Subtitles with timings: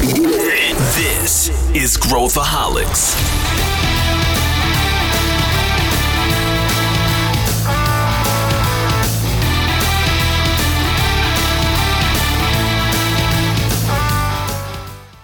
[0.00, 3.14] This is Growthaholics.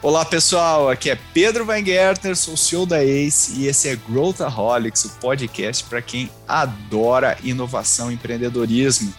[0.03, 5.07] Olá pessoal, aqui é Pedro Weingärtner, sou o CEO da ACE e esse é Growthaholics,
[5.07, 9.11] o podcast para quem adora inovação e empreendedorismo.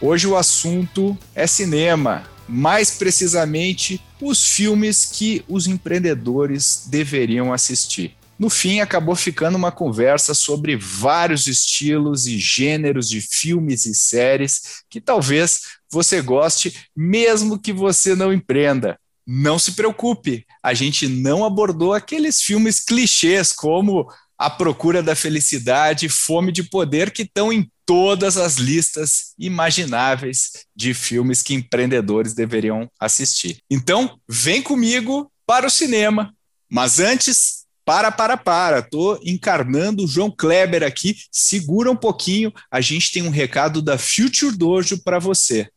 [0.00, 8.16] Hoje o assunto é cinema, mais precisamente os filmes que os empreendedores deveriam assistir.
[8.38, 14.82] No fim, acabou ficando uma conversa sobre vários estilos e gêneros de filmes e séries
[14.90, 18.98] que talvez você goste, mesmo que você não empreenda.
[19.26, 24.06] Não se preocupe, a gente não abordou aqueles filmes clichês como
[24.44, 30.92] A Procura da Felicidade, Fome de Poder, que estão em todas as listas imagináveis de
[30.92, 33.56] filmes que empreendedores deveriam assistir.
[33.70, 36.30] Então, vem comigo para o cinema.
[36.70, 38.82] Mas antes, para, para, para.
[38.82, 41.16] Tô encarnando o João Kleber aqui.
[41.32, 45.70] Segura um pouquinho, a gente tem um recado da Future Dojo para você.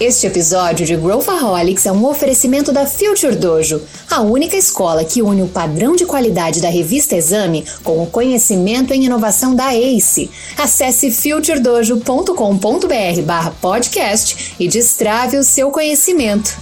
[0.00, 5.42] Este episódio de Growthaholics é um oferecimento da Future Dojo, a única escola que une
[5.42, 10.32] o padrão de qualidade da revista Exame com o conhecimento em inovação da ACE.
[10.58, 12.32] Acesse futuredojo.com.br
[13.60, 16.58] podcast e destrave o seu conhecimento.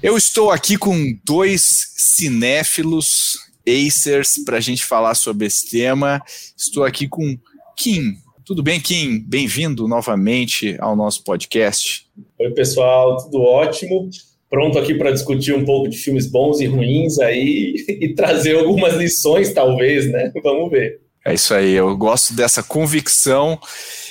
[0.00, 6.22] Eu estou aqui com dois cinéfilos, acers, para a gente falar sobre esse tema.
[6.56, 7.36] Estou aqui com
[7.76, 8.16] Kim,
[8.50, 9.20] tudo bem, Kim?
[9.20, 12.08] Bem-vindo novamente ao nosso podcast.
[12.36, 14.10] Oi, pessoal, tudo ótimo.
[14.48, 18.96] Pronto aqui para discutir um pouco de filmes bons e ruins aí e trazer algumas
[18.96, 20.32] lições, talvez, né?
[20.42, 21.00] Vamos ver.
[21.24, 23.56] É isso aí, eu gosto dessa convicção.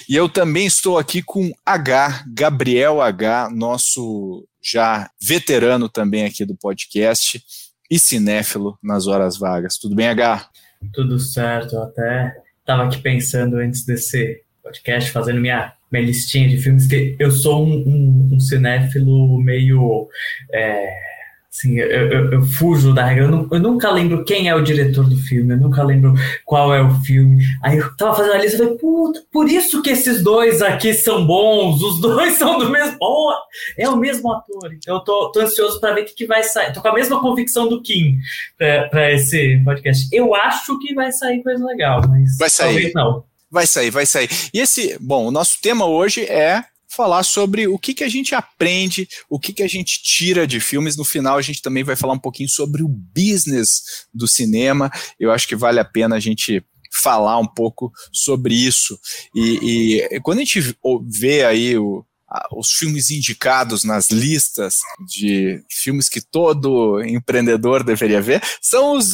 [0.08, 6.56] E eu também estou aqui com H, Gabriel H, nosso já veterano também aqui do
[6.56, 7.44] podcast
[7.92, 9.78] e cinéfilo nas horas vagas.
[9.78, 10.50] Tudo bem, H?
[10.94, 12.34] Tudo certo, até
[12.69, 17.66] estava aqui pensando antes desse podcast, fazendo minha, minha listinha de filmes, que eu sou
[17.66, 20.07] um, um, um cinéfilo meio.
[20.53, 21.09] É,
[21.52, 23.26] assim, eu, eu, eu, fujo da regra.
[23.26, 26.14] Eu, eu, nunca lembro quem é o diretor do filme, eu nunca lembro
[26.46, 27.44] qual é o filme.
[27.64, 30.94] Aí eu tava fazendo a lista e falei, puta, por isso que esses dois aqui
[30.94, 32.98] são bons, os dois são do mesmo.
[33.02, 33.34] Oh,
[33.78, 34.74] é o mesmo ator.
[34.74, 36.72] Então eu tô, tô ansioso para ver o que, que, vai sair.
[36.72, 38.18] Tô com a mesma convicção do Kim
[38.58, 40.08] para esse podcast.
[40.12, 42.74] Eu acho que vai sair coisa legal, mas vai sair.
[42.74, 43.24] talvez não.
[43.52, 44.30] Vai sair, vai sair.
[44.54, 48.33] E esse, bom, o nosso tema hoje é falar sobre o que, que a gente
[48.33, 50.97] aprende, o que, que a gente tira de filmes.
[50.97, 54.91] No final, a gente também vai falar um pouquinho sobre o business do cinema.
[55.19, 59.00] Eu acho que vale a pena a gente falar um pouco sobre isso.
[59.35, 60.75] E, e quando a gente
[61.07, 62.03] vê aí o,
[62.51, 64.77] os filmes indicados nas listas
[65.07, 69.13] de filmes que todo empreendedor deveria ver, são os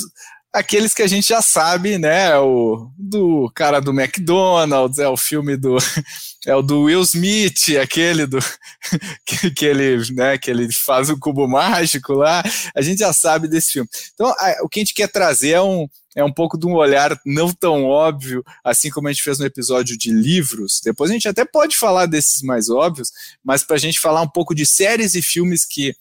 [0.54, 2.38] aqueles que a gente já sabe, né?
[2.38, 5.76] O do cara do McDonald's, é o filme do
[6.46, 8.40] é o do Will Smith, aquele do
[9.26, 12.44] que, que ele, né, que ele faz o cubo mágico lá.
[12.76, 13.90] A gente já sabe desse filme.
[14.14, 16.74] Então, a, o que a gente quer trazer é um é um pouco de um
[16.74, 20.80] olhar não tão óbvio, assim como a gente fez no episódio de livros.
[20.82, 23.12] Depois a gente até pode falar desses mais óbvios,
[23.44, 25.94] mas para a gente falar um pouco de séries e filmes que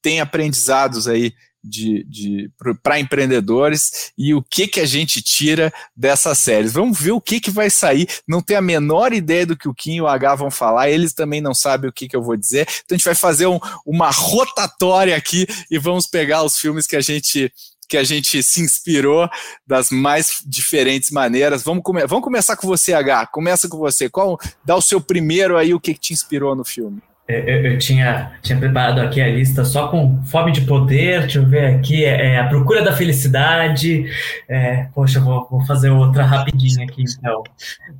[0.00, 1.34] têm aprendizados aí
[1.66, 2.50] de, de
[2.82, 6.72] para empreendedores e o que que a gente tira dessas séries.
[6.72, 8.08] Vamos ver o que que vai sair.
[8.26, 10.90] Não tenho a menor ideia do que o Kim e o H vão falar.
[10.90, 12.66] Eles também não sabem o que que eu vou dizer.
[12.84, 16.96] Então a gente vai fazer um, uma rotatória aqui e vamos pegar os filmes que
[16.96, 17.52] a gente
[17.88, 19.28] que a gente se inspirou
[19.64, 21.62] das mais diferentes maneiras.
[21.62, 23.26] Vamos, come vamos começar com você, H.
[23.28, 24.08] Começa com você.
[24.08, 27.00] Qual dá o seu primeiro aí o que, que te inspirou no filme?
[27.28, 31.46] Eu, eu, tinha, tinha preparado aqui a lista só com fome de poder, deixa eu
[31.46, 34.08] ver aqui, é, é a procura da felicidade.
[34.48, 37.42] É, poxa, vou, vou fazer outra rapidinha aqui, então.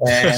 [0.06, 0.32] É,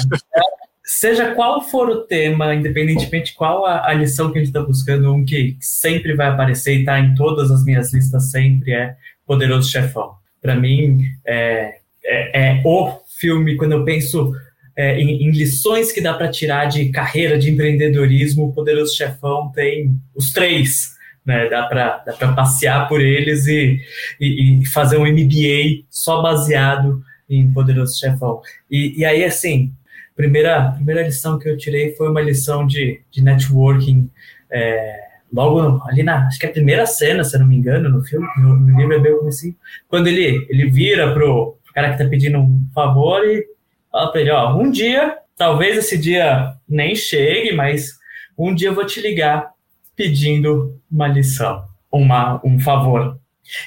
[0.82, 5.12] seja qual for o tema, independentemente qual a, a lição que a gente está buscando,
[5.12, 8.96] um que sempre vai aparecer e está em todas as minhas listas sempre é
[9.26, 10.12] Poderoso Chefão.
[10.40, 14.32] Para mim, é, é, é o filme, quando eu penso
[14.78, 19.50] é, em, em, lições que dá para tirar de carreira de empreendedorismo, o Poderoso Chefão
[19.52, 20.96] tem os três.
[21.26, 21.48] Né?
[21.48, 23.80] Dá para passear por eles e,
[24.20, 28.40] e, e, fazer um MBA só baseado em Poderoso Chefão.
[28.70, 29.72] E, e aí, assim,
[30.14, 34.08] primeira, primeira lição que eu tirei foi uma lição de, de networking.
[34.48, 34.96] É,
[35.32, 38.04] logo ali na, acho que é a primeira cena, se eu não me engano, no
[38.04, 39.56] filme, no, no livro é bem assim,
[39.88, 43.44] quando ele, ele vira pro, cara que tá pedindo um favor e
[43.90, 47.92] Fala pra ele, ó, um dia, talvez esse dia nem chegue, mas
[48.36, 49.50] um dia eu vou te ligar
[49.96, 53.18] pedindo uma lição, uma, um favor.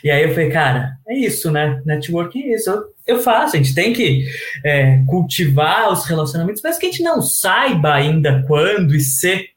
[0.03, 1.81] E aí eu falei, cara, é isso, né?
[1.85, 2.69] Network é isso.
[2.69, 4.25] Eu, eu faço, a gente tem que
[4.63, 9.50] é, cultivar os relacionamentos, mas que a gente não saiba ainda quando e se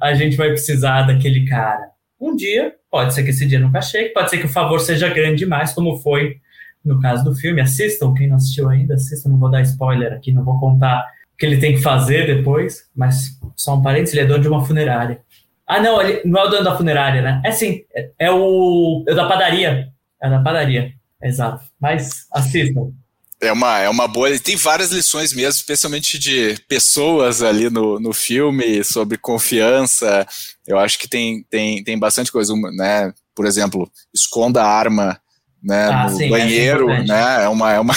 [0.00, 1.90] a gente vai precisar daquele cara.
[2.20, 5.08] Um dia, pode ser que esse dia nunca chegue, pode ser que o favor seja
[5.08, 6.36] grande demais, como foi
[6.84, 7.60] no caso do filme.
[7.60, 11.36] Assistam, quem não assistiu ainda, assistam, não vou dar spoiler aqui, não vou contar o
[11.36, 14.64] que ele tem que fazer depois, mas só um parênteses, ele é dono de uma
[14.64, 15.20] funerária.
[15.66, 17.40] Ah, não, ele não é o dono da funerária, né?
[17.44, 19.88] É sim, é, é o, é o da padaria.
[20.22, 20.92] É da padaria,
[21.22, 21.64] exato.
[21.80, 22.92] Mas assistam.
[23.40, 24.38] É uma, é uma boa.
[24.38, 30.26] Tem várias lições mesmo, especialmente de pessoas ali no, no filme, sobre confiança.
[30.66, 33.12] Eu acho que tem, tem, tem bastante coisa, né?
[33.34, 35.20] Por exemplo, esconda a arma
[35.64, 37.44] né, ah, no sim, banheiro, é né?
[37.44, 37.72] É uma.
[37.72, 37.94] É uma...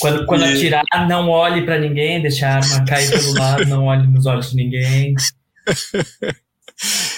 [0.00, 0.54] Quando, quando e...
[0.54, 4.50] atirar, não olhe para ninguém, deixa a arma cair pelo lado, não olhe nos olhos
[4.50, 5.14] de ninguém.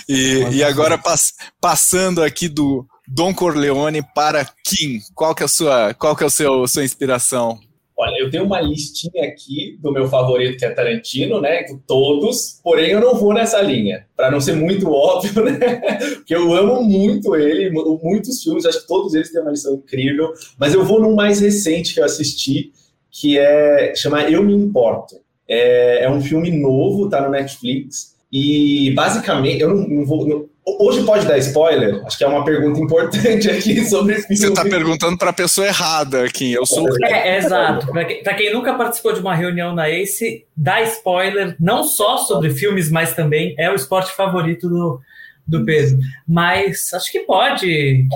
[0.09, 5.01] e, e agora pass, passando aqui do, Don Corleone para Kim.
[5.15, 7.59] Qual que é a sua, qual que é o seu sua inspiração?
[8.01, 11.65] Olha, eu tenho uma listinha aqui do meu favorito, que é Tarantino, né?
[11.85, 15.81] Todos, porém eu não vou nessa linha, para não ser muito óbvio, né?
[16.15, 20.33] Porque eu amo muito ele, muitos filmes, acho que todos eles têm uma lição incrível,
[20.57, 22.73] mas eu vou num mais recente que eu assisti,
[23.11, 25.17] que é chama Eu Me Importo.
[25.49, 30.27] É, é um filme novo, tá no Netflix, e basicamente, eu não, não vou.
[30.29, 30.47] Não,
[30.79, 32.03] Hoje pode dar spoiler?
[32.05, 34.37] Acho que é uma pergunta importante aqui sobre filme.
[34.37, 36.53] Você está perguntando para a pessoa errada aqui.
[36.53, 36.87] Eu sou.
[37.05, 37.87] É, é exato.
[37.87, 42.51] Para quem, quem, nunca participou de uma reunião na ACE, dá spoiler não só sobre
[42.51, 45.01] filmes, mas também é o esporte favorito do,
[45.47, 45.99] do Pedro.
[46.27, 48.07] Mas acho que pode.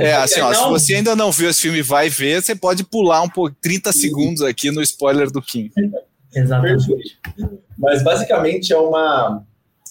[0.00, 3.22] É, assim, ó, se você ainda não viu esse filme vai ver, você pode pular
[3.22, 5.70] um pouco, 30 segundos aqui no spoiler do Kim.
[6.34, 6.86] Exatamente.
[7.78, 9.42] Mas basicamente é uma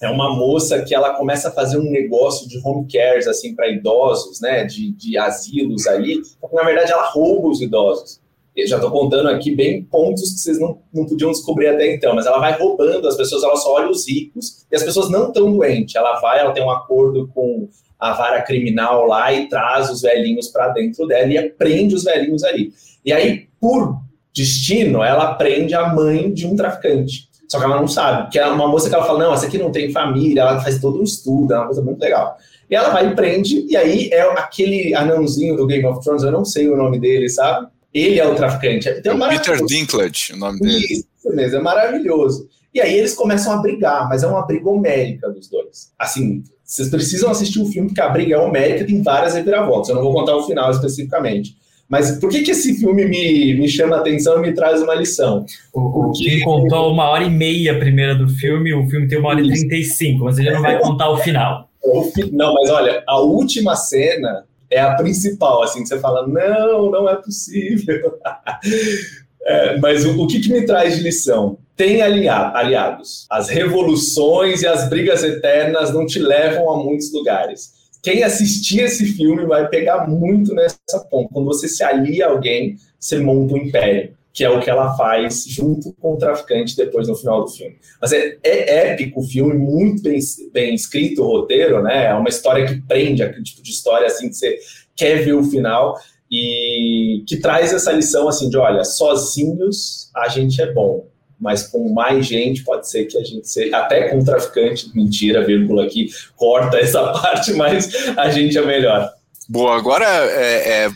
[0.02, 3.70] é uma moça que ela começa a fazer um negócio de home cares assim para
[3.70, 6.22] idosos, né, de, de asilos ali.
[6.52, 8.20] Na verdade, ela rouba os idosos.
[8.56, 12.16] Eu já estou contando aqui bem pontos que vocês não, não podiam descobrir até então,
[12.16, 15.28] mas ela vai roubando as pessoas, ela só olha os ricos e as pessoas não
[15.28, 15.94] estão doentes.
[15.96, 17.68] Ela vai, ela tem um acordo com
[18.00, 22.44] a vara criminal lá e traz os velhinhos para dentro dela e prende os velhinhos
[22.44, 22.72] ali.
[23.04, 24.02] E aí, por
[24.34, 27.25] destino, ela prende a mãe de um traficante.
[27.48, 29.58] Só que ela não sabe, que é uma moça que ela fala, não, essa aqui
[29.58, 32.36] não tem família, ela faz todo um estudo, é uma coisa muito legal.
[32.70, 36.32] E ela vai e prende, e aí é aquele anãozinho do Game of Thrones, eu
[36.32, 37.68] não sei o nome dele, sabe?
[37.94, 38.90] Ele é o traficante.
[38.90, 40.86] Então, é Peter Dinklage, o nome dele.
[40.86, 42.50] Isso mesmo, é maravilhoso.
[42.74, 45.94] E aí eles começam a brigar, mas é uma briga homérica dos dois.
[45.98, 49.90] Assim, vocês precisam assistir o filme, porque a briga é homérica, tem várias reviravoltas.
[49.90, 51.56] Eu não vou contar o final especificamente.
[51.88, 54.96] Mas por que, que esse filme me, me chama a atenção e me traz uma
[54.96, 55.46] lição?
[55.72, 59.30] O, Kim contou uma hora e meia a primeira do filme, o filme tem uma
[59.30, 61.70] hora e trinta e cinco, mas ele não vai contar o final.
[62.32, 67.08] Não, mas olha, a última cena é a principal, assim, que você fala, não, não
[67.08, 68.18] é possível.
[69.46, 71.60] é, mas o, o que, que me traz de lição?
[71.78, 73.28] Tem aliados.
[73.30, 77.75] As revoluções e as brigas eternas não te levam a muitos lugares
[78.06, 81.34] quem assistir esse filme vai pegar muito nessa ponta.
[81.34, 84.96] Quando você se alia a alguém, você monta um império, que é o que ela
[84.96, 87.76] faz junto com o traficante depois no final do filme.
[88.00, 90.20] Mas é, é épico o filme, muito bem,
[90.54, 92.06] bem escrito o roteiro, né?
[92.06, 94.60] É uma história que prende, aquele tipo de história assim que você
[94.96, 96.00] quer ver o final
[96.32, 101.08] e que traz essa lição assim de, olha, sozinhos a gente é bom,
[101.40, 105.86] mas com mais gente pode ser que a gente seja, até com traficante, mentira, vírgula
[105.86, 109.12] aqui, corta essa parte, mas a gente é melhor.
[109.48, 110.90] Boa, agora é, é,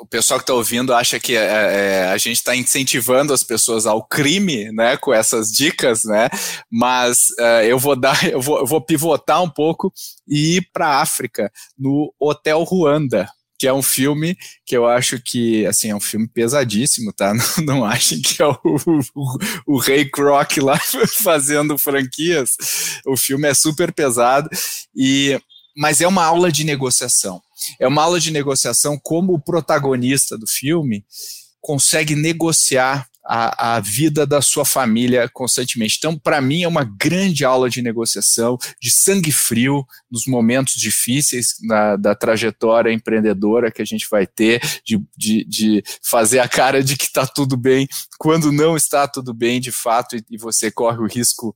[0.00, 3.86] o pessoal que está ouvindo acha que é, é a gente está incentivando as pessoas
[3.86, 6.28] ao crime, né, com essas dicas, né,
[6.70, 9.90] mas é, eu vou dar, eu vou, eu vou pivotar um pouco
[10.28, 13.26] e ir para a África, no Hotel Ruanda,
[13.60, 17.34] que é um filme que eu acho que, assim, é um filme pesadíssimo, tá?
[17.60, 18.58] Não, não achem que é o,
[19.14, 20.80] o, o Ray Kroc lá
[21.22, 22.56] fazendo franquias.
[23.06, 24.48] O filme é super pesado,
[24.96, 25.38] e
[25.76, 27.42] mas é uma aula de negociação.
[27.78, 31.04] É uma aula de negociação como o protagonista do filme
[31.60, 35.96] consegue negociar a, a vida da sua família constantemente.
[35.98, 41.54] Então, para mim, é uma grande aula de negociação, de sangue frio nos momentos difíceis
[41.62, 46.82] na, da trajetória empreendedora que a gente vai ter, de, de, de fazer a cara
[46.82, 47.86] de que está tudo bem
[48.18, 51.54] quando não está tudo bem de fato e, e você corre o risco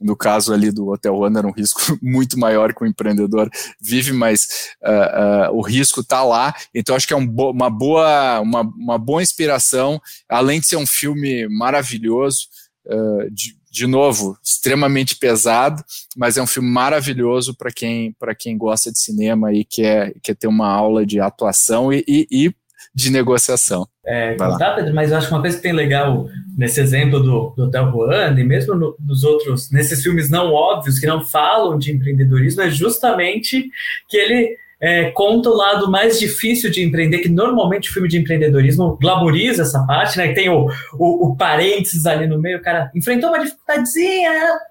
[0.00, 3.48] no caso ali do Hotel One era um risco muito maior que o empreendedor
[3.80, 6.54] vive, mas uh, uh, o risco está lá.
[6.74, 10.76] Então acho que é um bo uma, boa, uma, uma boa inspiração, além de ser
[10.76, 12.46] um filme maravilhoso
[12.86, 15.82] uh, de, de novo, extremamente pesado,
[16.16, 20.46] mas é um filme maravilhoso para quem, quem gosta de cinema e quer, quer ter
[20.46, 22.54] uma aula de atuação e, e, e
[22.94, 23.86] de negociação.
[24.04, 27.54] É, tá, Pedro, mas eu acho que uma coisa que tem legal nesse exemplo do,
[27.56, 31.78] do Hotel Ruanda e mesmo no, nos outros, nesses filmes não óbvios que não falam
[31.78, 33.68] de empreendedorismo, é justamente
[34.08, 38.18] que ele é, conta o lado mais difícil de empreender, que normalmente o filme de
[38.18, 40.34] empreendedorismo glamoriza essa parte, né?
[40.34, 40.66] Tem o,
[40.98, 44.30] o, o parênteses ali no meio, o cara enfrentou uma dificuldadezinha,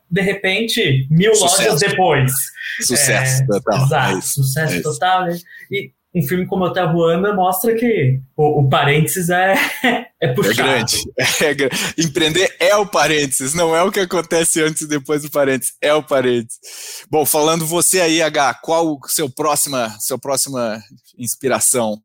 [0.09, 1.63] de repente, mil Sucesso.
[1.63, 2.31] lojas depois.
[2.81, 3.85] Sucesso é, total.
[3.85, 5.25] Exato, é sucesso é total.
[5.25, 5.37] Né?
[5.71, 9.55] E um filme como Hotel Ruanda mostra que o, o parênteses é,
[10.21, 10.69] é puxado.
[10.69, 10.97] É grande.
[11.41, 11.75] É grande.
[11.97, 15.93] Empreender é o parênteses, não é o que acontece antes e depois do parênteses, é
[15.93, 16.59] o parênteses.
[17.09, 20.79] Bom, falando você aí, H, qual o seu próxima, seu próxima
[21.17, 21.99] inspiração?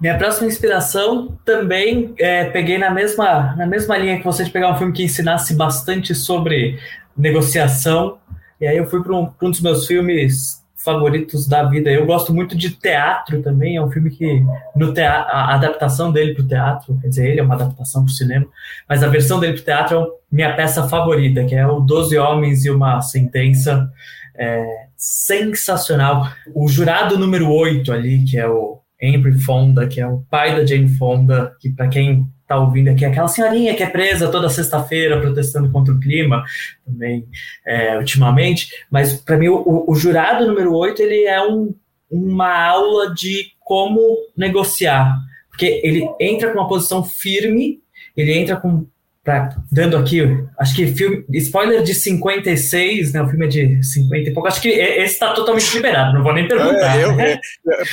[0.00, 4.72] Minha próxima inspiração também é, peguei na mesma, na mesma linha que você de pegar
[4.72, 6.78] um filme que ensinasse bastante sobre
[7.16, 8.18] negociação.
[8.60, 11.90] E aí eu fui para um, um dos meus filmes favoritos da vida.
[11.90, 16.34] Eu gosto muito de teatro também, é um filme que no teatro, a adaptação dele
[16.34, 18.46] para o teatro, quer dizer, ele é uma adaptação para o cinema,
[18.88, 22.16] mas a versão dele para o teatro é minha peça favorita, que é o Doze
[22.18, 23.90] Homens e uma Sentença.
[24.34, 24.64] É,
[24.96, 26.28] sensacional.
[26.54, 30.64] O jurado número 8 ali, que é o Henry Fonda, que é o pai da
[30.64, 35.20] Jane Fonda, que para quem está ouvindo aqui, aquela senhorinha que é presa toda sexta-feira
[35.20, 36.44] protestando contra o clima,
[36.84, 37.26] também
[37.66, 41.74] é, ultimamente, mas para mim o, o, jurado número 8 ele é um,
[42.10, 44.00] uma aula de como
[44.36, 45.16] negociar,
[45.48, 47.80] porque ele entra com uma posição firme,
[48.16, 48.86] ele entra com
[49.24, 50.20] Pra, dando aqui,
[50.58, 53.22] acho que filme, spoiler de 56, né?
[53.22, 54.48] O filme é de 50 e pouco.
[54.48, 56.98] Acho que esse está totalmente liberado, não vou nem perguntar.
[56.98, 57.38] É, eu, né?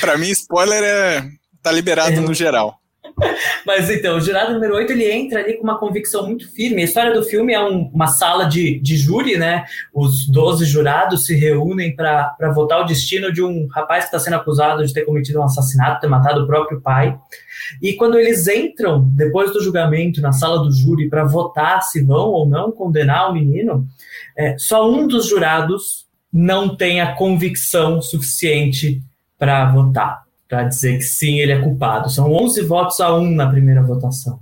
[0.00, 1.30] para mim, spoiler é
[1.62, 2.80] tá liberado é, no geral.
[3.66, 6.82] Mas então, o jurado número 8 ele entra ali com uma convicção muito firme.
[6.82, 9.64] A história do filme é um, uma sala de, de júri, né?
[9.92, 14.36] Os 12 jurados se reúnem para votar o destino de um rapaz que está sendo
[14.36, 17.18] acusado de ter cometido um assassinato, ter matado o próprio pai.
[17.80, 22.28] E quando eles entram, depois do julgamento, na sala do júri, para votar se vão
[22.28, 23.86] ou não condenar o menino,
[24.36, 29.02] é, só um dos jurados não tem a convicção suficiente
[29.38, 32.10] para votar para dizer que sim, ele é culpado.
[32.10, 34.40] São 11 votos a 1 na primeira votação.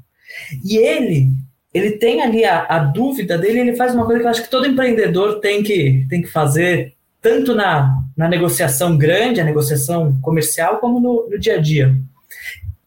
[0.65, 1.29] E ele,
[1.73, 4.51] ele tem ali a, a dúvida dele, ele faz uma coisa que eu acho que
[4.51, 10.79] todo empreendedor tem que, tem que fazer, tanto na, na negociação grande, a negociação comercial,
[10.79, 11.95] como no, no dia a dia.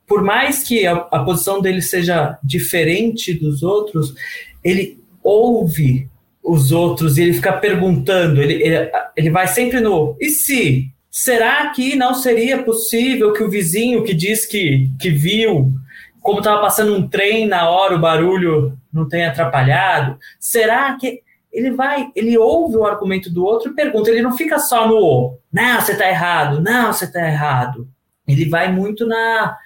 [0.07, 4.15] Por mais que a, a posição dele seja diferente dos outros,
[4.63, 6.09] ele ouve
[6.43, 10.90] os outros e ele fica perguntando, ele, ele, ele vai sempre no e se?
[11.11, 15.73] Será que não seria possível que o vizinho que diz que, que viu,
[16.21, 20.17] como estava passando um trem na hora, o barulho não tenha atrapalhado?
[20.39, 24.57] Será que ele vai, ele ouve o argumento do outro e pergunta, ele não fica
[24.57, 27.87] só no não, você está errado, não, você está errado.
[28.25, 29.57] Ele vai muito na,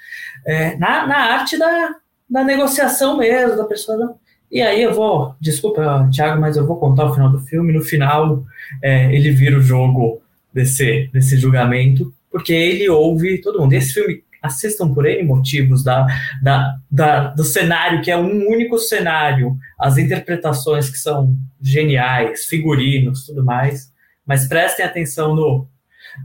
[0.45, 1.95] é, na, na, arte da,
[2.27, 4.15] da negociação mesmo, da pessoa.
[4.51, 7.71] E aí eu vou, desculpa, Thiago, mas eu vou contar o final do filme.
[7.71, 8.43] No final,
[8.81, 10.21] é, ele vira o jogo
[10.55, 13.73] desse, desse julgamento, porque ele ouve todo mundo.
[13.73, 16.07] Esse filme, assistam por N motivos da,
[16.41, 23.25] da, da, do cenário, que é um único cenário, as interpretações que são geniais, figurinos,
[23.25, 23.91] tudo mais,
[24.25, 25.67] mas prestem atenção no,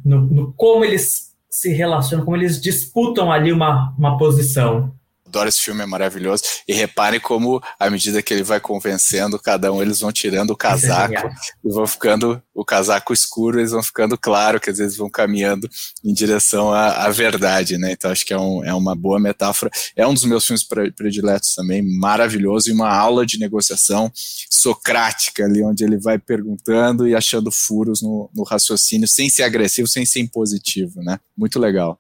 [0.05, 4.95] no, no como eles se relacionam, como eles disputam ali uma, uma posição
[5.31, 6.43] adoro esse filme, é maravilhoso.
[6.67, 10.55] E reparem como, à medida que ele vai convencendo cada um, eles vão tirando o
[10.55, 11.31] é casaco é
[11.65, 15.71] e vão ficando o casaco escuro, eles vão ficando claro, que às vezes vão caminhando
[16.05, 17.93] em direção à, à verdade, né?
[17.93, 19.71] Então acho que é, um, é uma boa metáfora.
[19.97, 24.13] É um dos meus filmes prediletos também, maravilhoso, e uma aula de negociação
[24.51, 29.89] socrática ali, onde ele vai perguntando e achando furos no, no raciocínio, sem ser agressivo,
[29.89, 31.19] sem ser impositivo, né?
[31.37, 31.99] Muito legal.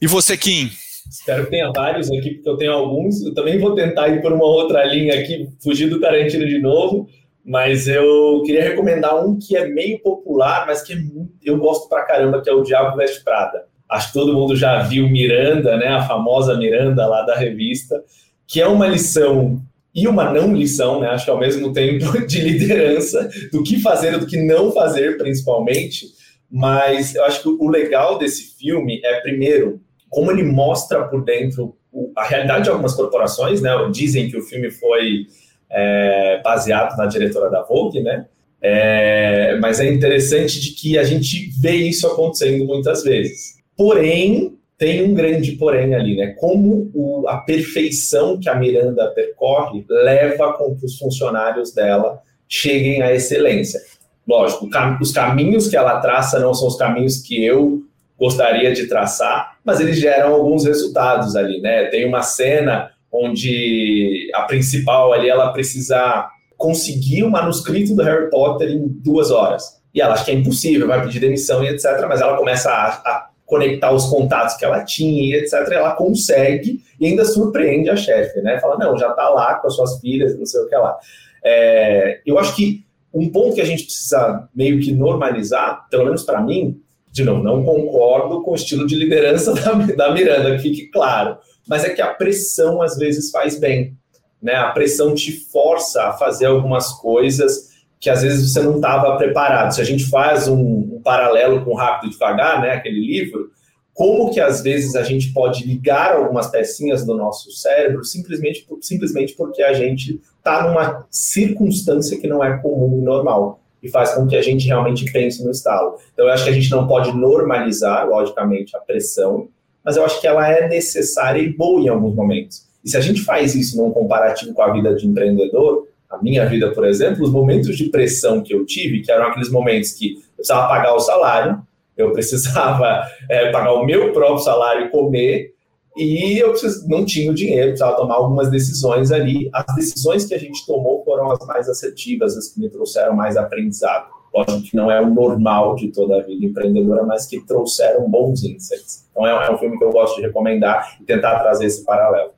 [0.00, 0.72] E você, Kim?
[1.10, 3.22] Espero que tenha vários aqui, porque eu tenho alguns.
[3.22, 7.08] Eu também vou tentar ir por uma outra linha aqui, fugir do Tarantino de novo,
[7.44, 10.96] mas eu queria recomendar um que é meio popular, mas que é
[11.44, 13.64] eu gosto pra caramba, que é o Diabo Veste Prada.
[13.88, 18.02] Acho que todo mundo já viu Miranda, né, a famosa Miranda lá da revista,
[18.46, 19.60] que é uma lição
[19.94, 24.14] e uma não lição, né, acho que ao mesmo tempo de liderança, do que fazer
[24.14, 26.06] e do que não fazer, principalmente.
[26.50, 29.80] Mas eu acho que o legal desse filme é, primeiro,
[30.12, 31.74] como ele mostra por dentro
[32.14, 33.70] a realidade de algumas corporações, né?
[33.90, 35.26] Dizem que o filme foi
[35.70, 38.26] é, baseado na diretora da Vogue, né?
[38.60, 43.54] É, mas é interessante de que a gente vê isso acontecendo muitas vezes.
[43.74, 46.34] Porém, tem um grande porém ali, né?
[46.38, 53.00] Como o, a perfeição que a Miranda percorre leva com que os funcionários dela cheguem
[53.00, 53.80] à excelência.
[54.28, 54.68] Lógico,
[55.00, 57.82] os caminhos que ela traça não são os caminhos que eu
[58.18, 61.86] gostaria de traçar, mas eles geram alguns resultados ali, né?
[61.86, 68.70] Tem uma cena onde a principal ali ela precisa conseguir o manuscrito do Harry Potter
[68.70, 69.82] em duas horas.
[69.94, 72.06] E ela acha que é impossível, vai pedir demissão e etc.
[72.08, 75.68] Mas ela começa a, a conectar os contatos que ela tinha e etc.
[75.70, 78.58] E ela consegue e ainda surpreende a chefe, né?
[78.60, 80.96] Fala, não, já tá lá com as suas filhas, não sei o que lá.
[81.44, 86.22] É, eu acho que um ponto que a gente precisa meio que normalizar, pelo menos
[86.22, 86.80] para mim,
[87.12, 91.36] de novo, não concordo com o estilo de liderança da, da Miranda, fique claro,
[91.68, 93.94] mas é que a pressão às vezes faz bem.
[94.42, 94.54] Né?
[94.54, 99.72] A pressão te força a fazer algumas coisas que às vezes você não estava preparado.
[99.72, 103.52] Se a gente faz um, um, paralelo com Rápido e Devagar, né, aquele livro,
[103.94, 109.34] como que às vezes a gente pode ligar algumas pecinhas do nosso cérebro simplesmente, simplesmente
[109.34, 114.26] porque a gente está numa circunstância que não é comum e normal e faz com
[114.26, 115.96] que a gente realmente pense no estalo.
[116.12, 119.48] Então, eu acho que a gente não pode normalizar, logicamente, a pressão,
[119.84, 122.66] mas eu acho que ela é necessária e boa em alguns momentos.
[122.84, 126.46] E se a gente faz isso num comparativo com a vida de empreendedor, a minha
[126.46, 130.14] vida, por exemplo, os momentos de pressão que eu tive, que eram aqueles momentos que
[130.14, 131.62] eu precisava pagar o salário,
[131.96, 135.51] eu precisava é, pagar o meu próprio salário e comer,
[135.96, 136.54] e eu
[136.86, 139.50] não tinha o dinheiro, precisava tomar algumas decisões ali.
[139.52, 143.36] As decisões que a gente tomou foram as mais assertivas, as que me trouxeram mais
[143.36, 144.06] aprendizado.
[144.34, 148.42] Lógico que não é o normal de toda a vida empreendedora, mas que trouxeram bons
[148.42, 149.06] insights.
[149.10, 152.30] Então é, um filme que eu gosto de recomendar e tentar trazer esse paralelo.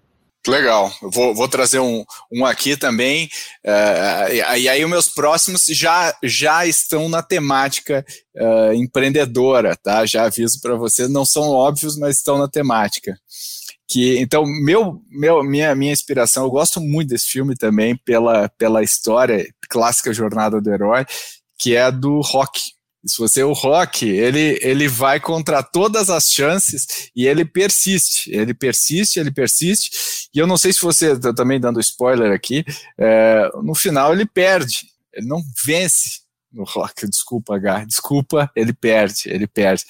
[0.46, 3.30] Legal, vou, vou trazer um, um aqui também,
[3.64, 8.04] uh, e aí os meus próximos já, já estão na temática
[8.36, 10.04] uh, empreendedora, tá?
[10.04, 13.18] Já aviso para vocês, não são óbvios, mas estão na temática.
[13.88, 18.82] Que, então, meu, meu, minha, minha inspiração, eu gosto muito desse filme também pela, pela
[18.82, 21.06] história clássica Jornada do Herói,
[21.58, 22.60] que é do Rock,
[23.06, 28.54] se você o Rock, ele, ele vai contra todas as chances e ele persiste, ele
[28.54, 29.90] persiste, ele persiste.
[30.34, 32.64] E eu não sei se você também dando spoiler aqui,
[32.98, 37.06] é, no final ele perde, ele não vence no Rock.
[37.08, 39.84] Desculpa, H, desculpa, ele perde, ele perde.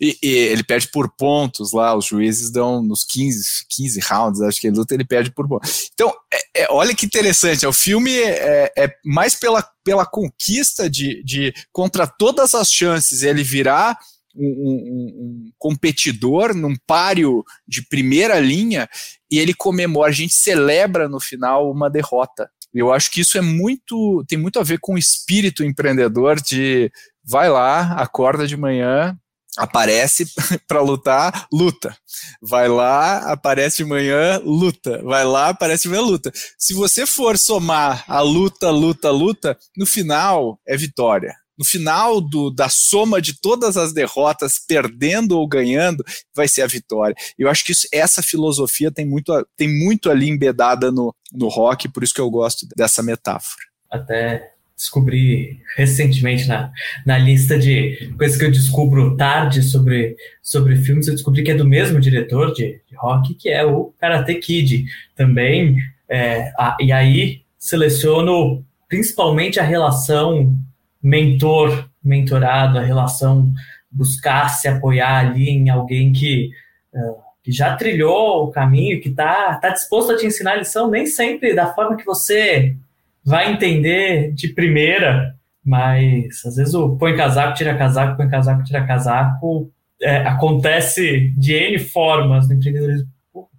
[0.00, 4.60] E, e, ele perde por pontos lá, os juízes dão nos 15, 15 rounds, acho
[4.60, 5.90] que ele luta, ele perde por pontos.
[5.92, 11.22] Então, é, é, olha que interessante, o filme é, é, mais pela, pela conquista de,
[11.24, 13.98] de, contra todas as chances, ele virar
[14.34, 18.88] um, um, um, competidor num páreo de primeira linha
[19.30, 22.48] e ele comemora, a gente celebra no final uma derrota.
[22.72, 26.90] Eu acho que isso é muito, tem muito a ver com o espírito empreendedor de
[27.24, 29.18] vai lá, acorda de manhã,
[29.56, 30.26] aparece
[30.66, 31.96] para lutar, luta.
[32.42, 35.02] Vai lá, aparece de manhã, luta.
[35.02, 36.32] Vai lá, aparece de manhã, luta.
[36.58, 41.34] Se você for somar a luta, luta, luta, no final é vitória.
[41.58, 46.68] No final do, da soma de todas as derrotas, perdendo ou ganhando, vai ser a
[46.68, 47.16] vitória.
[47.36, 51.88] Eu acho que isso, essa filosofia tem muito, tem muito ali embedada no, no rock,
[51.88, 53.64] por isso que eu gosto dessa metáfora.
[53.90, 56.70] Até descobri recentemente na,
[57.04, 61.54] na lista de coisas que eu descubro tarde sobre, sobre filmes, eu descobri que é
[61.54, 64.84] do mesmo diretor de, de rock, que é o Karate Kid
[65.16, 65.76] também.
[66.08, 70.56] É, a, e aí seleciono principalmente a relação
[71.02, 73.52] mentor-mentorado, a relação
[73.90, 76.50] buscar se apoiar ali em alguém que,
[76.94, 80.88] uh, que já trilhou o caminho, que está tá disposto a te ensinar a lição,
[80.88, 82.76] nem sempre da forma que você
[83.24, 88.86] vai entender de primeira, mas às vezes o põe casaco, tira casaco, põe casaco, tira
[88.86, 93.08] casaco, é, acontece de N formas no empreendedorismo.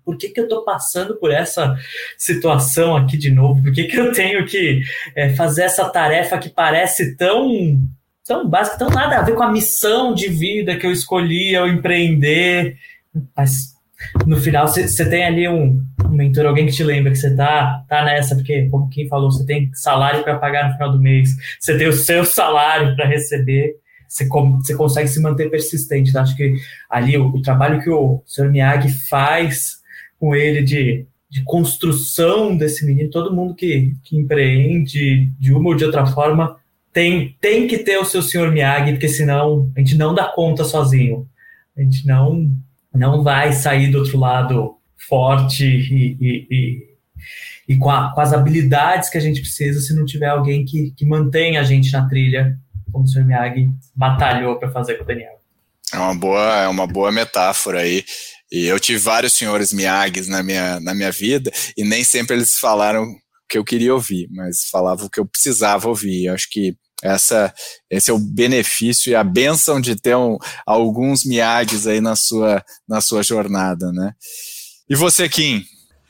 [0.03, 1.77] Por que, que eu estou passando por essa
[2.17, 3.61] situação aqui de novo?
[3.61, 4.81] Por que, que eu tenho que
[5.15, 7.79] é, fazer essa tarefa que parece tão,
[8.25, 11.67] tão básica, tão nada a ver com a missão de vida que eu escolhi ao
[11.67, 12.75] empreender?
[13.37, 13.75] Mas
[14.25, 18.03] no final você tem ali um, mentor, alguém que te lembra que você tá, tá
[18.03, 21.77] nessa, porque, como quem falou, você tem salário para pagar no final do mês, você
[21.77, 23.75] tem o seu salário para receber,
[24.07, 26.09] você, você consegue se manter persistente.
[26.09, 26.55] Então, acho que
[26.89, 28.49] ali o, o trabalho que o Sr.
[28.49, 29.79] Miyagi faz
[30.19, 35.75] com ele de, de construção desse menino, todo mundo que, que empreende de uma ou
[35.75, 36.57] de outra forma
[36.91, 38.51] tem, tem que ter o seu Sr.
[38.51, 41.27] Miyagi, porque senão a gente não dá conta sozinho.
[41.77, 42.51] A gente não
[42.93, 44.75] não vai sair do outro lado
[45.07, 49.95] forte e, e, e, e com, a, com, as habilidades que a gente precisa se
[49.95, 52.57] não tiver alguém que, que mantenha a gente na trilha,
[52.91, 53.25] como o Sr.
[53.25, 55.39] Miyagi batalhou para fazer com o Daniel.
[55.93, 58.03] É uma boa, é uma boa metáfora aí.
[58.51, 62.55] E eu tive vários senhores Miyagis na minha, na minha vida, e nem sempre eles
[62.55, 63.05] falaram
[63.47, 66.25] que eu queria ouvir, mas falava o que eu precisava ouvir.
[66.25, 67.53] Eu acho que essa,
[67.89, 72.63] esse é o benefício e a benção de ter um, alguns Miyages aí na sua,
[72.87, 74.13] na sua jornada, né?
[74.89, 75.63] E você, Kim?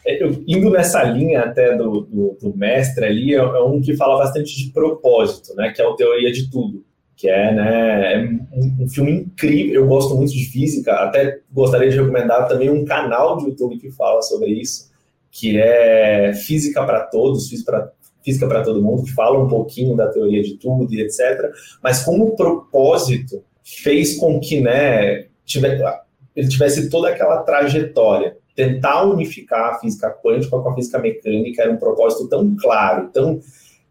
[0.06, 3.96] É, eu, indo nessa linha até do, do, do mestre ali, é, é, um que
[3.96, 5.72] fala bastante de propósito, né?
[5.72, 6.84] Que é o Teoria de Tudo,
[7.16, 9.82] que é, né, é um, um, filme incrível.
[9.82, 13.92] Eu gosto muito de física, até gostaria de recomendar também um canal de YouTube que
[13.92, 14.90] fala sobre isso,
[15.32, 17.92] que é Física para Todos, Física
[18.30, 21.52] física para todo mundo, que fala um pouquinho da teoria de tudo e etc.
[21.84, 25.84] Mas como propósito fez com que né, tivesse,
[26.36, 28.38] ele tivesse toda aquela trajetória.
[28.56, 33.40] Tentar unificar a física quântica com a física mecânica era um propósito tão claro, tão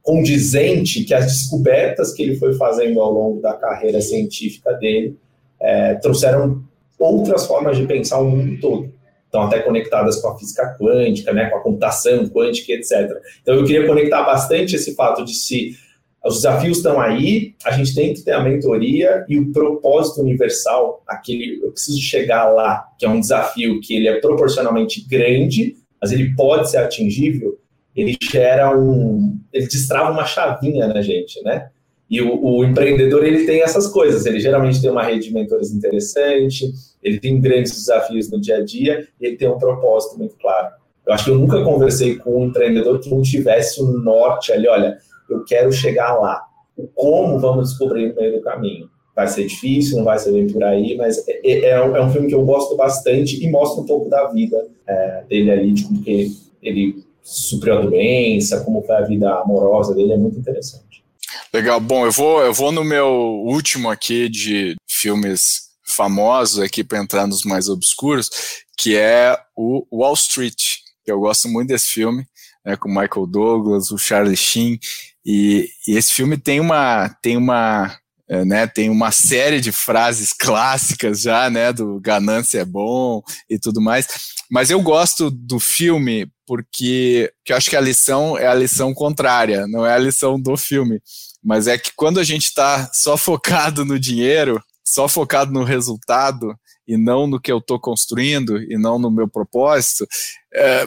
[0.02, 5.16] condizente, que as descobertas que ele foi fazendo ao longo da carreira científica dele
[5.60, 6.62] é, trouxeram
[6.98, 8.97] outras formas de pensar o mundo todo
[9.28, 13.10] estão até conectadas com a física quântica, né, com a computação quântica, etc.
[13.42, 15.76] Então eu queria conectar bastante esse fato de se
[16.24, 21.02] os desafios estão aí, a gente tem que ter a mentoria e o propósito universal,
[21.06, 26.10] aquele eu preciso chegar lá, que é um desafio que ele é proporcionalmente grande, mas
[26.10, 27.58] ele pode ser atingível,
[27.94, 31.70] ele gera um, ele destrava uma chavinha na gente, né?
[32.10, 34.24] E o, o, empreendedor ele tem essas coisas.
[34.24, 38.64] Ele geralmente tem uma rede de mentores interessante, ele tem grandes desafios no dia a
[38.64, 40.68] dia e ele tem um propósito muito claro.
[41.06, 44.66] Eu acho que eu nunca conversei com um empreendedor que não tivesse um norte ali.
[44.68, 46.42] Olha, eu quero chegar lá.
[46.76, 48.88] O como vamos descobrir no meio do caminho.
[49.14, 52.04] Vai ser difícil, não vai ser bem por aí, mas é, é, é, um, é
[52.04, 55.72] um, filme que eu gosto bastante e mostra um pouco da vida é, dele ali,
[55.72, 56.30] de como que
[56.62, 61.04] ele supriu a doença, como foi a vida amorosa dele, é muito interessante.
[61.52, 61.80] Legal.
[61.80, 67.26] Bom, eu vou, eu vou no meu último aqui de filmes famosos aqui para entrar
[67.26, 68.28] nos mais obscuros,
[68.76, 70.76] que é o Wall Street.
[71.06, 72.26] Eu gosto muito desse filme,
[72.64, 74.78] né, com Michael Douglas, o Charlie Sheen,
[75.24, 80.34] e, e esse filme tem uma tem uma é, né, tem uma série de frases
[80.34, 84.06] clássicas já, né, do ganância é bom e tudo mais.
[84.50, 88.92] Mas eu gosto do filme porque que eu acho que a lição é a lição
[88.92, 91.00] contrária, não é a lição do filme.
[91.48, 96.54] Mas é que quando a gente está só focado no dinheiro, só focado no resultado
[96.86, 100.06] e não no que eu estou construindo e não no meu propósito,
[100.54, 100.86] é,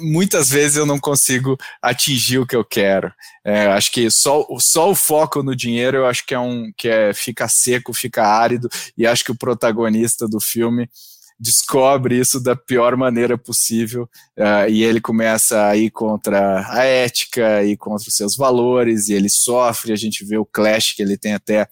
[0.00, 3.12] muitas vezes eu não consigo atingir o que eu quero.
[3.44, 6.88] É, acho que só, só o foco no dinheiro eu acho que é um que
[6.88, 10.90] é fica seco, fica árido e acho que o protagonista do filme
[11.38, 17.64] descobre isso da pior maneira possível uh, e ele começa a ir contra a ética
[17.64, 21.16] e contra os seus valores e ele sofre, a gente vê o clash que ele
[21.16, 21.68] tem até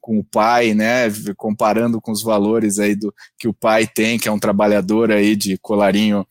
[0.00, 1.04] com o pai, né,
[1.36, 5.36] comparando com os valores aí do que o pai tem, que é um trabalhador aí
[5.36, 6.26] de colarinho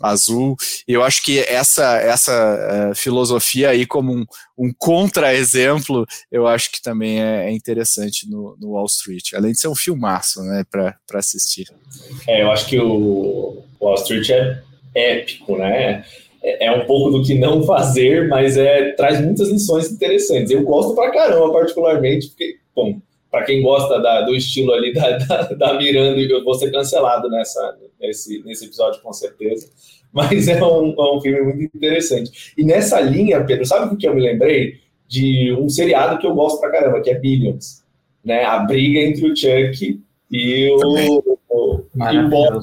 [0.00, 0.56] azul.
[0.86, 4.24] E eu acho que essa, essa uh, filosofia aí, como um,
[4.56, 9.60] um contra-exemplo, eu acho que também é, é interessante no, no, Wall Street, além de
[9.60, 11.68] ser um filmaço né, para assistir.
[12.26, 14.62] É, eu acho que o Wall Street é
[14.94, 16.04] épico, né?
[16.42, 20.50] É, é um pouco do que não fazer, mas é traz muitas lições interessantes.
[20.50, 25.18] Eu gosto pra caramba, particularmente, porque, bom, para quem gosta da, do estilo ali da,
[25.18, 29.68] da, da, Miranda, eu vou ser cancelado nessa, nesse, nesse episódio, com certeza.
[30.12, 32.54] Mas é um, é um filme muito interessante.
[32.56, 34.80] E nessa linha, Pedro, sabe o que eu me lembrei?
[35.06, 37.82] De um seriado que eu gosto pra caramba, que é Billions.
[38.24, 38.44] Né?
[38.44, 42.62] A briga entre o Chuck e o, o, e o Bob né?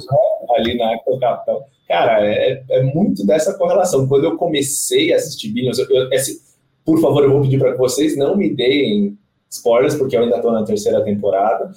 [0.55, 1.63] ali na Capitão.
[1.87, 4.07] Cara, é, é muito dessa correlação.
[4.07, 6.41] Quando eu comecei a assistir Billions, eu, eu, esse,
[6.83, 9.17] por favor, eu vou pedir para que vocês não me deem
[9.49, 11.71] spoilers, porque eu ainda estou na terceira temporada.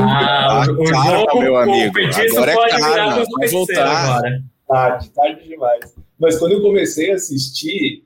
[0.00, 1.94] Ah, o jogo, meu amigo.
[2.30, 4.16] Agora é karma, vai voltar.
[4.16, 4.42] Agora.
[4.66, 5.94] Tarde, tarde demais.
[6.18, 8.04] Mas quando eu comecei a assistir,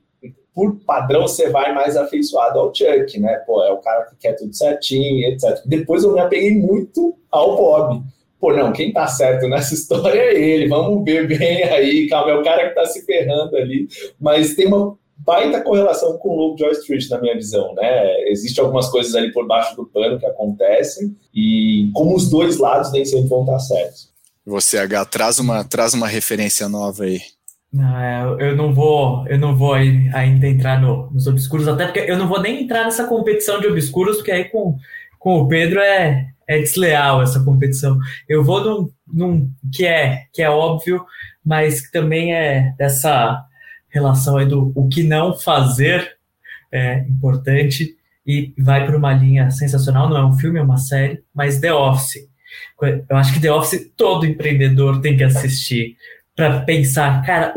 [0.53, 3.35] por padrão, você vai mais afeiçoado ao Chuck, né?
[3.45, 5.61] Pô, é o cara que quer tudo certinho, etc.
[5.65, 8.03] Depois eu me apeguei muito ao Bob.
[8.39, 12.35] Pô, não, quem tá certo nessa história é ele, vamos ver bem aí, calma, é
[12.35, 13.87] o cara que tá se ferrando ali.
[14.19, 18.29] Mas tem uma baita correlação com o Lobo Joy Street, na minha visão, né?
[18.29, 22.91] Existem algumas coisas ali por baixo do pano que acontecem e como os dois lados
[22.91, 24.11] nem sempre vão estar certos.
[24.45, 27.21] Você, H, traz uma, traz uma referência nova aí.
[27.71, 32.01] Não, é, eu não vou, eu não vou ainda entrar no, nos obscuros, até porque
[32.01, 34.77] eu não vou nem entrar nessa competição de obscuros, porque aí com,
[35.17, 37.97] com o Pedro é, é desleal essa competição.
[38.29, 41.03] Eu vou num, num que é que é óbvio,
[41.43, 43.43] mas que também é dessa
[43.93, 46.17] relação aí do o que não fazer
[46.71, 51.21] é importante e vai para uma linha sensacional, não é um filme, é uma série,
[51.33, 52.27] mas The Office.
[52.81, 55.95] Eu acho que The Office todo empreendedor tem que assistir
[56.35, 57.53] para pensar, cara,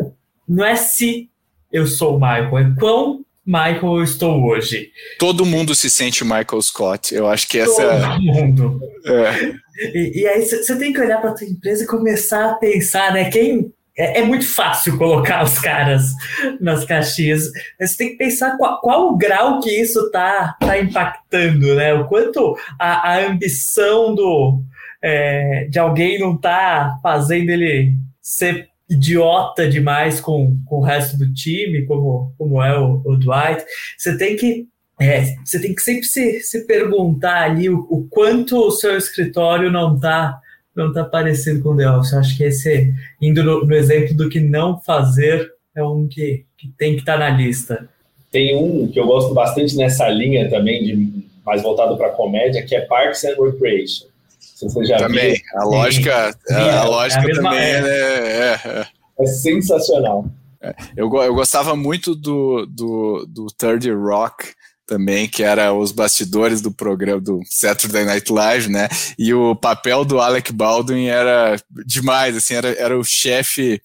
[0.47, 1.31] não é se
[1.73, 4.91] eu sou o Michael, é quão Michael eu estou hoje.
[5.19, 7.15] Todo mundo se sente Michael Scott.
[7.15, 8.01] Eu acho que essa.
[8.01, 8.81] Todo mundo.
[9.05, 9.55] É.
[9.95, 13.13] E, e aí você tem que olhar para a tua empresa e começar a pensar,
[13.13, 13.31] né?
[13.31, 16.13] Quem é, é, muito fácil colocar os caras
[16.61, 17.51] nas caixinhas.
[17.81, 21.95] Você tem que pensar qual, qual o grau que isso está tá impactando, né?
[21.95, 24.63] O quanto a, a ambição do,
[25.03, 31.33] é, de alguém não está fazendo ele ser idiota demais com, com o resto do
[31.33, 33.65] time, como, como é o, o Dwight.
[33.97, 34.67] Você tem que
[34.99, 39.71] é, você tem que sempre se, se perguntar ali o, o quanto o seu escritório
[39.71, 40.41] não está
[40.77, 42.13] não tá parecido com o The Office.
[42.13, 46.45] Eu acho que esse, indo no, no, exemplo do que não fazer, é um que,
[46.57, 47.89] que tem que estar tá na lista.
[48.31, 52.75] Tem um que eu gosto bastante nessa linha também, de, mais voltado para comédia, que
[52.75, 54.07] é Parks and Recreation.
[54.39, 55.43] Você já também, viu.
[55.55, 56.55] a lógica, Sim.
[56.55, 58.87] a, a, lógica é a também é, é, é,
[59.21, 60.27] é sensacional.
[60.61, 64.55] É, eu, eu gostava muito do, do, do Third Rock,
[64.87, 68.89] também, que era os bastidores do programa do Saturday Night Live, né?
[69.19, 73.81] E o papel do Alec Baldwin era demais, assim, era, era o chefe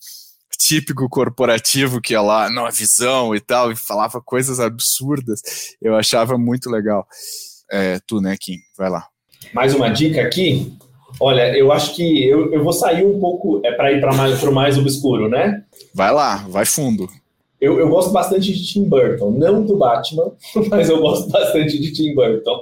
[0.57, 5.41] típico corporativo que ia lá, não, a visão e tal, e falava coisas absurdas.
[5.81, 7.07] Eu achava muito legal.
[7.71, 8.57] É, tu, né, Kim?
[8.77, 9.07] Vai lá.
[9.53, 10.77] Mais uma dica aqui.
[11.19, 14.41] Olha, eu acho que eu, eu vou sair um pouco, é para ir para mais,
[14.43, 15.63] o mais obscuro, né?
[15.93, 17.09] Vai lá, vai fundo.
[17.61, 20.31] Eu, eu, gosto bastante de Tim Burton, não do Batman,
[20.67, 22.59] mas eu gosto bastante de Tim Burton.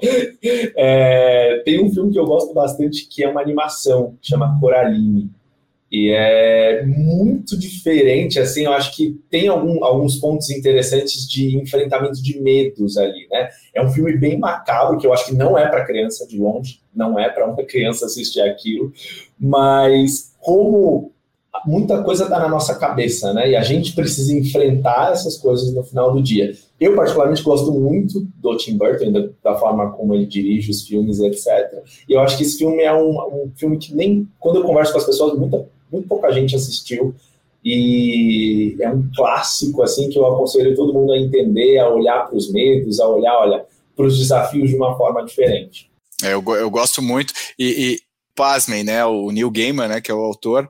[0.75, 5.31] É, tem um filme que eu gosto bastante que é uma animação, chama Coraline.
[5.91, 12.21] E é muito diferente, assim, eu acho que tem algum, alguns pontos interessantes de enfrentamento
[12.21, 13.49] de medos ali, né?
[13.73, 16.79] É um filme bem macabro, que eu acho que não é para criança de longe,
[16.93, 18.91] não é para uma criança assistir aquilo,
[19.39, 21.11] mas como
[21.65, 23.51] muita coisa está na nossa cabeça, né?
[23.51, 26.53] E a gente precisa enfrentar essas coisas no final do dia.
[26.79, 31.19] Eu, particularmente, gosto muito do Tim Burton, da, da forma como ele dirige os filmes,
[31.19, 31.83] etc.
[32.07, 34.93] E eu acho que esse filme é um, um filme que nem, quando eu converso
[34.93, 37.13] com as pessoas, muita, muito pouca gente assistiu.
[37.63, 42.37] E é um clássico, assim, que eu aconselho todo mundo a entender, a olhar para
[42.37, 45.89] os medos, a olhar, olha, para os desafios de uma forma diferente.
[46.23, 47.33] É, eu, eu gosto muito.
[47.57, 47.99] E, e
[48.33, 49.03] pasmem, né?
[49.05, 50.69] O Neil Gaiman, né, que é o autor,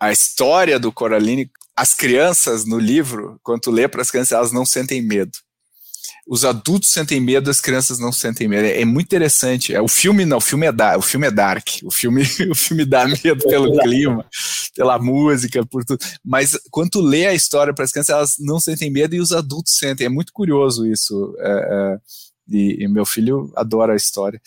[0.00, 4.52] a história do Coraline, as crianças no livro, quando tu lê para as crianças, elas
[4.52, 5.32] não sentem medo.
[6.28, 8.66] Os adultos sentem medo, as crianças não sentem medo.
[8.66, 9.72] É, é muito interessante.
[9.72, 11.68] É, o filme não, o filme é dark, o filme é dark.
[11.84, 14.26] O filme, o filme dá medo pelo clima,
[14.74, 16.04] pela música, por tudo.
[16.24, 19.30] Mas quando tu lê a história para as crianças, elas não sentem medo e os
[19.32, 20.06] adultos sentem.
[20.06, 21.36] É muito curioso isso.
[21.38, 21.98] É, é,
[22.48, 24.40] e, e meu filho adora a história.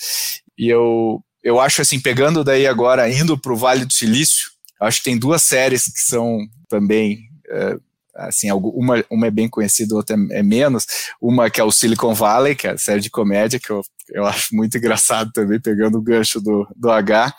[0.58, 5.00] E eu, eu acho assim, pegando daí agora, indo para o Vale do Silício, Acho
[5.00, 7.20] que tem duas séries que são também.
[7.50, 7.78] É,
[8.16, 10.86] assim, uma, uma é bem conhecida, outra é, é menos.
[11.22, 14.26] Uma que é o Silicon Valley, que é a série de comédia, que eu, eu
[14.26, 17.34] acho muito engraçado também, pegando o gancho do, do H.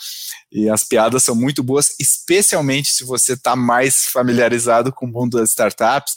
[0.52, 5.38] E as piadas são muito boas, especialmente se você está mais familiarizado com o mundo
[5.38, 6.14] das startups.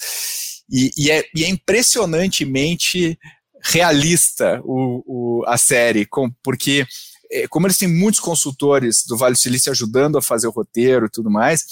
[0.70, 3.18] E, e, é, e é impressionantemente
[3.64, 6.86] realista o, o, a série, com, porque
[7.34, 11.08] é, como eles têm muitos consultores do Vale do Silício ajudando a fazer o roteiro
[11.08, 11.66] e tudo mais,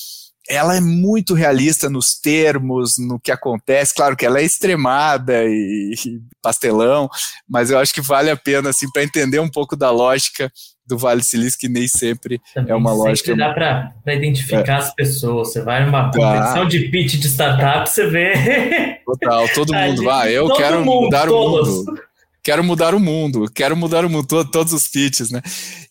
[0.49, 3.93] ela é muito realista nos termos, no que acontece.
[3.93, 7.07] Claro que ela é extremada e, e pastelão,
[7.47, 10.51] mas eu acho que vale a pena assim para entender um pouco da lógica
[10.85, 13.35] do Vale do Silício, que nem sempre Também é uma sempre lógica.
[13.35, 14.77] Dá para identificar é.
[14.77, 15.53] as pessoas.
[15.53, 18.99] Você vai numa competição de pitch de startup, você vê.
[19.05, 20.33] Total, todo mundo vai.
[20.33, 21.69] Eu quero mundo, mudar todos.
[21.69, 22.10] o mundo
[22.43, 25.41] quero mudar o mundo, quero mudar o mundo, todo, todos os pitches, né?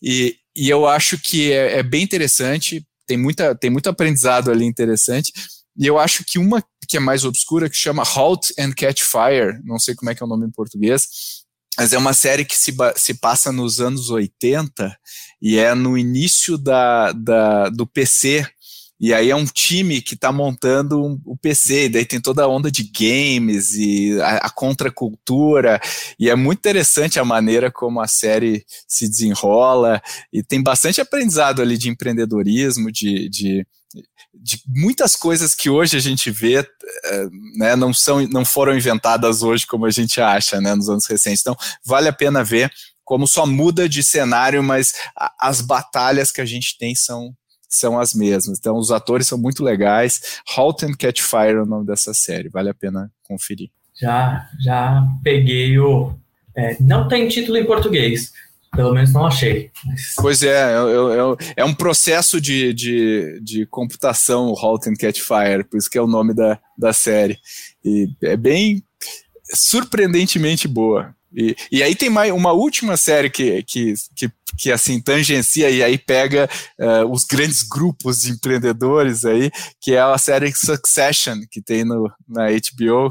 [0.01, 4.65] E, e eu acho que é, é, bem interessante, tem, muita, tem muito aprendizado ali
[4.65, 5.31] interessante,
[5.77, 9.59] e eu acho que uma que é mais obscura, que chama Halt and Catch Fire,
[9.63, 11.07] não sei como é que é o nome em português,
[11.77, 14.93] mas é uma série que se, se passa nos anos 80
[15.41, 18.45] e é no início da, da, do PC,
[19.01, 22.43] e aí é um time que está montando um, o PC, e daí tem toda
[22.43, 25.81] a onda de games e a, a, contracultura,
[26.19, 29.99] e é muito interessante a maneira como a série se desenrola,
[30.31, 33.65] e tem bastante aprendizado ali de empreendedorismo, de, de,
[34.35, 39.41] de muitas coisas que hoje a gente vê eh, né, não, são, não foram inventadas
[39.41, 41.41] hoje como a gente acha né, nos anos recentes.
[41.41, 42.71] Então, vale a pena ver
[43.03, 44.93] como só muda de cenário, mas
[45.39, 47.35] as batalhas que a gente tem são
[47.71, 48.59] são as mesmas.
[48.59, 50.41] Então, os atores são muito legais.
[50.55, 53.69] Halt and Catch Fire é o nome dessa série, vale a pena conferir.
[53.99, 56.13] Já, já peguei o.
[56.55, 58.31] É, não tem título em português,
[58.75, 59.71] pelo menos não achei.
[59.85, 60.13] Mas...
[60.17, 65.63] Pois é, é, é, um processo de, de, de computação, o Halt and Catch Fire,
[65.63, 67.37] por isso que é o nome da, da série.
[67.85, 68.83] E é bem
[69.53, 71.15] surpreendentemente boa.
[71.33, 75.81] E, e aí tem mais uma última série que, que, que, que assim tangencia e
[75.81, 81.61] aí pega uh, os grandes grupos de empreendedores aí, que é a série Succession que
[81.61, 83.09] tem no, na HBO,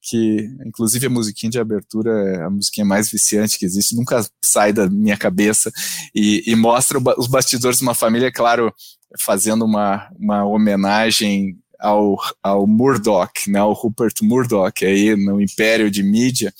[0.00, 4.72] que inclusive a musiquinha de abertura é a musiquinha mais viciante que existe, nunca sai
[4.72, 5.70] da minha cabeça.
[6.14, 8.72] E, e mostra os bastidores de uma família, claro,
[9.20, 16.02] fazendo uma, uma homenagem ao, ao Murdoch, né, ao Rupert Murdoch aí no império de
[16.02, 16.52] mídia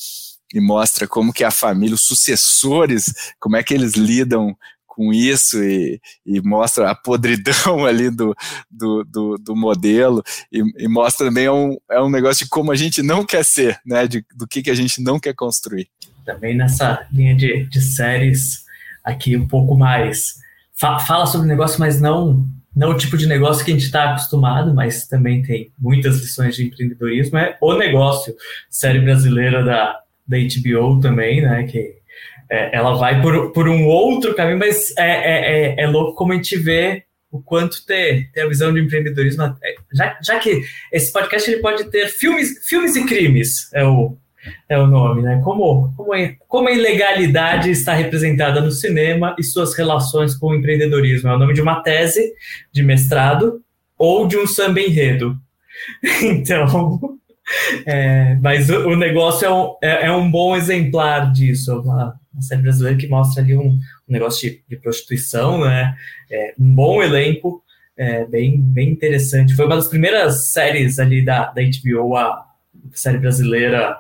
[0.52, 4.56] e mostra como que a família, os sucessores, como é que eles lidam
[4.98, 8.34] com isso e, e mostra a podridão ali do,
[8.68, 12.72] do, do, do modelo e, e, mostra também é um, é um negócio de como
[12.72, 15.88] a gente não quer ser, né, de, do que, que a gente não quer construir.
[16.26, 18.64] Também nessa linha de, de séries
[19.04, 20.34] aqui um pouco mais,
[20.74, 24.11] fa fala sobre negócio, mas não não o tipo de negócio que a gente está
[24.11, 28.34] acostumado, mas também tem muitas lições de empreendedorismo, é o negócio,
[28.70, 29.98] série brasileira da,
[30.29, 31.64] da HBO também, né?
[31.64, 31.97] Que
[32.51, 36.33] é, ela vai por, por um outro caminho, mas é, é, é, é louco como
[36.33, 39.43] a gente vê o quanto ter, ter a visão de empreendedorismo.
[39.43, 40.62] É, já, já que
[40.93, 44.17] esse podcast ele pode ter filmes, filmes e crimes, é o,
[44.69, 45.41] é o nome, né?
[45.45, 50.55] Como, como, é, como a ilegalidade está representada no cinema e suas relações com o
[50.55, 51.29] empreendedorismo.
[51.29, 52.33] É o nome de uma tese
[52.73, 53.62] de mestrado
[53.97, 55.37] ou de um samba enredo.
[56.23, 57.19] Então,
[57.87, 61.80] é, mas o, negócio é um, é, é, um bom exemplar disso.
[61.80, 65.94] Uma, uma série brasileira que mostra ali um, um negócio de, de, prostituição, né?
[66.30, 67.62] É, um bom elenco,
[67.96, 69.54] é, bem, bem interessante.
[69.54, 72.44] Foi uma das primeiras séries ali da, da HBO, a
[72.92, 73.96] série brasileira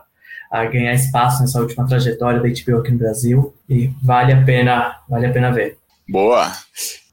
[0.50, 4.96] a ganhar espaço nessa última trajetória da HBO aqui no Brasil e vale a pena,
[5.08, 5.76] vale a pena ver.
[6.08, 6.50] Boa.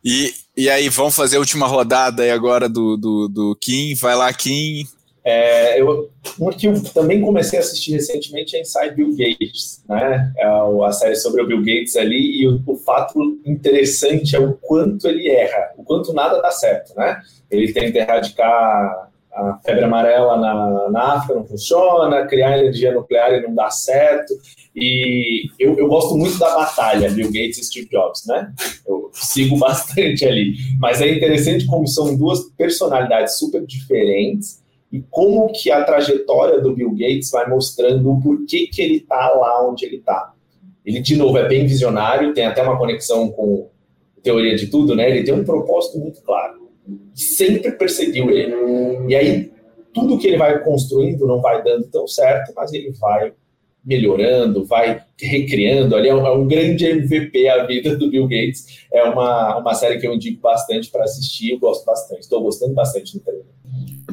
[0.03, 3.93] E, e aí, vamos fazer a última rodada aí agora do, do, do Kim.
[3.95, 4.87] Vai lá, Kim.
[5.27, 10.31] É, eu, um que eu também comecei a assistir recentemente é Inside Bill Gates, né?
[10.37, 14.53] É a série sobre o Bill Gates ali e o, o, fato interessante é o
[14.53, 17.19] quanto ele erra, o quanto nada dá certo, né?
[17.49, 23.41] Ele tenta erradicar a febre amarela na, na África, não funciona, criar energia nuclear e
[23.41, 24.31] não dá certo.
[24.75, 28.53] E eu, eu gosto muito da batalha Bill Gates e Steve Jobs, né?
[28.87, 30.53] Eu sigo bastante ali.
[30.79, 34.63] Mas é interessante como são duas personalidades super diferentes
[34.95, 39.29] e como que a trajetória do Bill Gates vai mostrando o porquê que ele está
[39.31, 40.33] lá onde ele está.
[40.85, 43.67] Ele, de novo, é bem visionário, tem até uma conexão com
[44.23, 45.09] teoria de tudo, né?
[45.09, 46.69] Ele tem um propósito muito claro.
[47.13, 48.55] Sempre perseguiu ele.
[49.09, 49.51] E aí,
[49.93, 53.33] tudo que ele vai construindo não vai dando tão certo, mas ele vai
[53.83, 55.93] melhorando, vai recriando.
[55.93, 58.85] Ali é um, é um, grande MVP a vida do Bill Gates.
[58.93, 62.21] É uma, uma série que eu indico bastante para assistir, eu gosto bastante.
[62.21, 63.34] Estou gostando bastante do.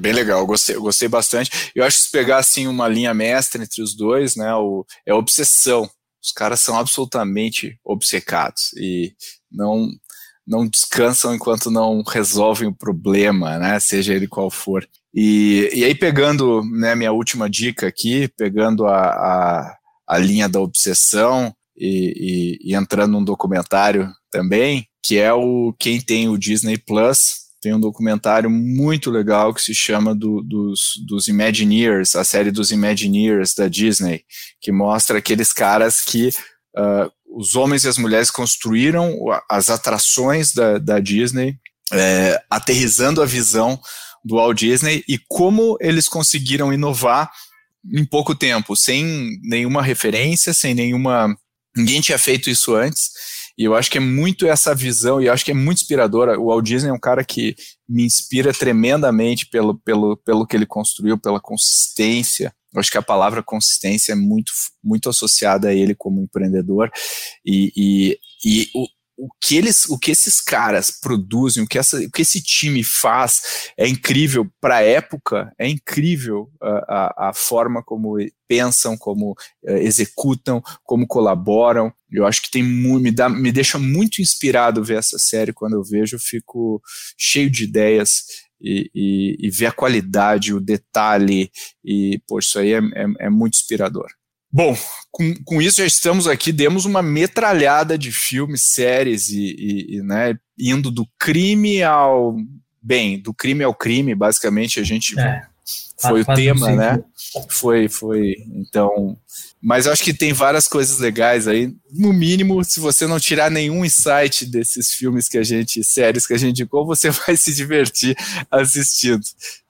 [0.02, 1.70] Bem legal, gostei, gostei bastante.
[1.76, 5.14] Eu acho que se pegar assim uma linha mestra entre os dois, né, o, é
[5.14, 5.88] obsessão.
[6.20, 9.14] Os caras são absolutamente obcecados e
[9.50, 9.88] não
[10.44, 14.84] não descansam enquanto não resolvem o problema, né, seja ele qual for.
[15.14, 19.76] E, e aí pegando, né, minha última dica aqui, pegando a, a,
[20.08, 26.00] a linha da obsessão e, e, e entrando num documentário também, que é o quem
[26.00, 31.28] tem o Disney Plus tem um documentário muito legal que se chama do, dos, dos
[31.28, 34.24] Imagineers, a série dos Imagineers da Disney,
[34.60, 36.30] que mostra aqueles caras que
[36.76, 39.16] uh, os homens e as mulheres construíram
[39.48, 41.56] as atrações da, da Disney,
[41.92, 43.80] é, aterrizando a visão
[44.24, 47.30] do Walt Disney e como eles conseguiram inovar
[47.94, 51.36] em pouco tempo, sem nenhuma referência, sem nenhuma.
[51.76, 53.10] Ninguém tinha feito isso antes
[53.56, 56.38] e eu acho que é muito essa visão, e eu acho que é muito inspiradora.
[56.38, 57.54] O Walt Disney é um cara que
[57.88, 62.54] me inspira tremendamente pelo, pelo, pelo que ele construiu, pela consistência.
[62.72, 64.50] Eu acho que a palavra consistência é muito,
[64.82, 66.90] muito associada a ele como empreendedor.
[67.44, 68.86] E, e, e o,
[69.22, 72.82] o que eles, o que esses caras produzem, o que, essa, o que esse time
[72.82, 78.16] faz é incrível para a época, é incrível a, a, a, forma como
[78.48, 81.92] pensam, como uh, executam, como colaboram.
[82.10, 85.84] Eu acho que tem me, dá, me deixa muito inspirado ver essa série quando eu
[85.84, 86.82] vejo, eu fico
[87.16, 88.24] cheio de ideias
[88.60, 91.48] e, e, e ver a qualidade, o detalhe,
[91.84, 94.08] e, pô, isso aí é, é, é muito inspirador.
[94.52, 94.76] Bom,
[95.10, 100.02] com, com isso já estamos aqui, demos uma metralhada de filmes, séries e, e, e
[100.02, 102.36] né, indo do crime ao
[102.82, 105.42] bem, do crime ao crime, basicamente a gente é,
[105.96, 107.02] foi o tema, né?
[107.48, 108.36] Foi, foi.
[108.54, 109.16] Então,
[109.62, 111.72] Mas eu acho que tem várias coisas legais aí.
[111.92, 116.34] No mínimo, se você não tirar nenhum insight desses filmes que a gente, séries que
[116.34, 118.16] a gente indicou, você vai se divertir
[118.50, 119.20] assistindo.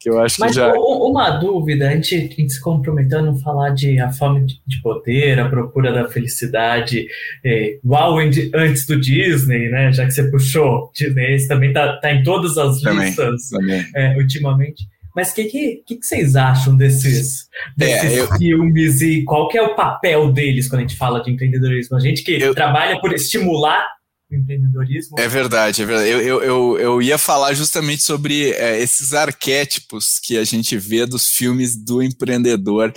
[0.01, 0.73] Que eu acho Mas que já.
[0.73, 4.81] Uma dúvida, a gente, a gente se comprometeu a não falar de a fome de
[4.83, 7.07] poder, a procura da felicidade,
[7.45, 9.93] é, igual antes do Disney, né?
[9.93, 13.85] Já que você puxou, Disney esse também tá, tá em todas as Também, listas também.
[13.95, 14.87] é, ultimamente.
[15.15, 17.47] Mas o que, que, que, vocês acham desses,
[17.77, 21.23] desses É, eu- filmes e qual que é o papel deles quando a gente fala
[21.23, 21.97] de empreendedorismo?
[21.97, 23.85] A gente que Eu- trabalha por estimular
[24.31, 25.19] o empreendedorismo.
[25.21, 26.09] É verdade, é verdade.
[26.11, 31.05] Eu, eu, eu, eu ia falar justamente sobre é, esses arquétipos que a gente vê
[31.05, 32.93] dos filmes do empreendedor.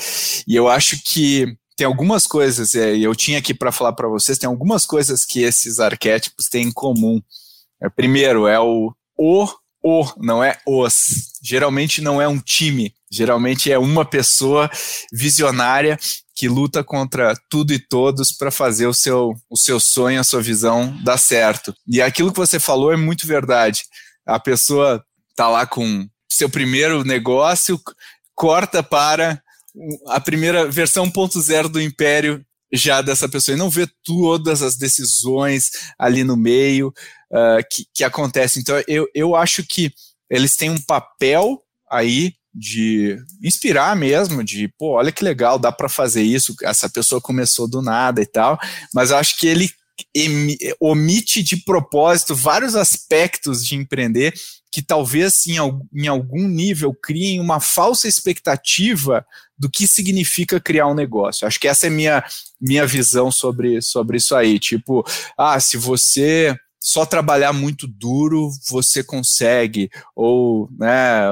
[0.48, 4.08] E eu acho que tem algumas coisas, é, e eu tinha aqui para falar para
[4.08, 7.22] vocês, tem algumas coisas que esses arquétipos têm em comum.
[7.84, 9.46] É, primeiro, é o o,
[9.84, 11.34] o, não é os.
[11.46, 14.68] Geralmente não é um time, geralmente é uma pessoa
[15.14, 16.00] visionária
[16.36, 20.42] que luta contra tudo e todos para fazer o seu, o seu sonho, a sua
[20.42, 21.72] visão dar certo.
[21.88, 23.84] E aquilo que você falou é muito verdade.
[24.26, 27.80] A pessoa tá lá com seu primeiro negócio,
[28.34, 29.40] corta para
[30.08, 32.44] a primeira versão 1.0 do Império
[32.74, 35.70] já dessa pessoa e não vê todas as decisões
[36.00, 36.92] ali no meio
[37.32, 38.62] ah, que, que acontecem.
[38.62, 39.94] Então, eu, eu acho que
[40.30, 45.90] eles têm um papel aí de inspirar mesmo, de, pô, olha que legal, dá para
[45.90, 48.58] fazer isso, essa pessoa começou do nada e tal,
[48.94, 49.70] mas eu acho que ele
[50.80, 54.34] omite de propósito vários aspectos de empreender
[54.72, 55.56] que talvez em,
[55.94, 59.26] em algum nível criem uma falsa expectativa
[59.58, 61.48] do que significa criar um negócio.
[61.48, 62.24] Acho que essa é minha
[62.60, 64.60] minha visão sobre, sobre isso aí.
[64.60, 65.06] Tipo,
[65.38, 66.56] ah, se você
[66.86, 69.90] só trabalhar muito duro, você consegue.
[70.16, 71.28] Ou, né,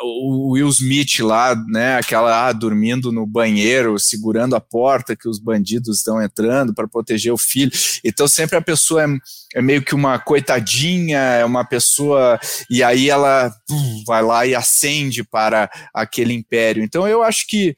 [0.00, 5.40] o Will Smith lá, né, aquela ah, dormindo no banheiro, segurando a porta que os
[5.40, 7.72] bandidos estão entrando para proteger o filho.
[8.04, 9.08] Então sempre a pessoa é,
[9.56, 12.38] é meio que uma coitadinha, é uma pessoa
[12.70, 16.84] e aí ela pum, vai lá e acende para aquele império.
[16.84, 17.74] Então eu acho que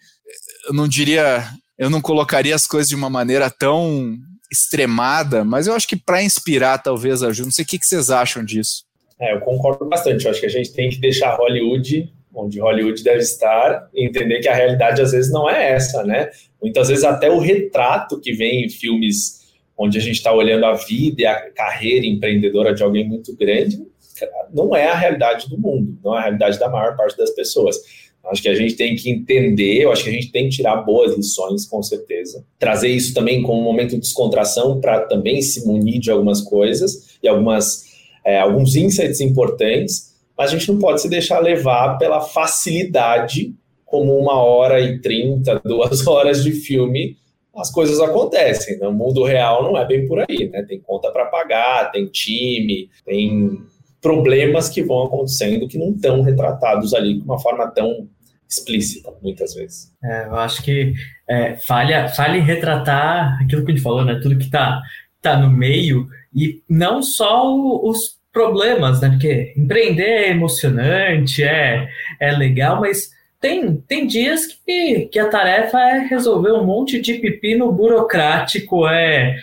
[0.67, 1.49] eu não diria,
[1.79, 4.19] eu não colocaria as coisas de uma maneira tão
[4.51, 7.47] extremada, mas eu acho que para inspirar talvez ajude.
[7.47, 8.85] Não sei o que, que vocês acham disso.
[9.21, 10.25] É, eu concordo bastante.
[10.25, 14.39] Eu acho que a gente tem que deixar Hollywood onde Hollywood deve estar e entender
[14.41, 16.31] que a realidade às vezes não é essa, né?
[16.63, 20.75] Muitas vezes até o retrato que vem em filmes onde a gente está olhando a
[20.75, 23.83] vida e a carreira empreendedora de alguém muito grande
[24.53, 27.77] não é a realidade do mundo, não é a realidade da maior parte das pessoas.
[28.31, 30.77] Acho que a gente tem que entender, eu acho que a gente tem que tirar
[30.77, 32.45] boas lições, com certeza.
[32.59, 37.19] Trazer isso também como um momento de descontração para também se munir de algumas coisas
[37.23, 37.85] e algumas,
[38.25, 43.55] é, alguns insights importantes, mas a gente não pode se deixar levar pela facilidade,
[43.85, 47.17] como uma hora e trinta, duas horas de filme,
[47.57, 48.79] as coisas acontecem.
[48.79, 50.63] No mundo real não é bem por aí, né?
[50.63, 53.59] Tem conta para pagar, tem time, tem
[54.01, 58.07] problemas que vão acontecendo que não estão retratados ali de uma forma tão
[58.49, 59.93] explícita, muitas vezes.
[60.03, 60.95] É, eu acho que
[61.29, 64.19] é, falha, falha em retratar aquilo que a gente falou, né?
[64.23, 64.81] Tudo que está
[65.21, 69.11] tá no meio e não só o, os problemas, né?
[69.11, 71.89] Porque empreender é emocionante, é,
[72.21, 77.15] é legal, mas tem, tem dias que, que a tarefa é resolver um monte de
[77.15, 79.37] pepino burocrático, é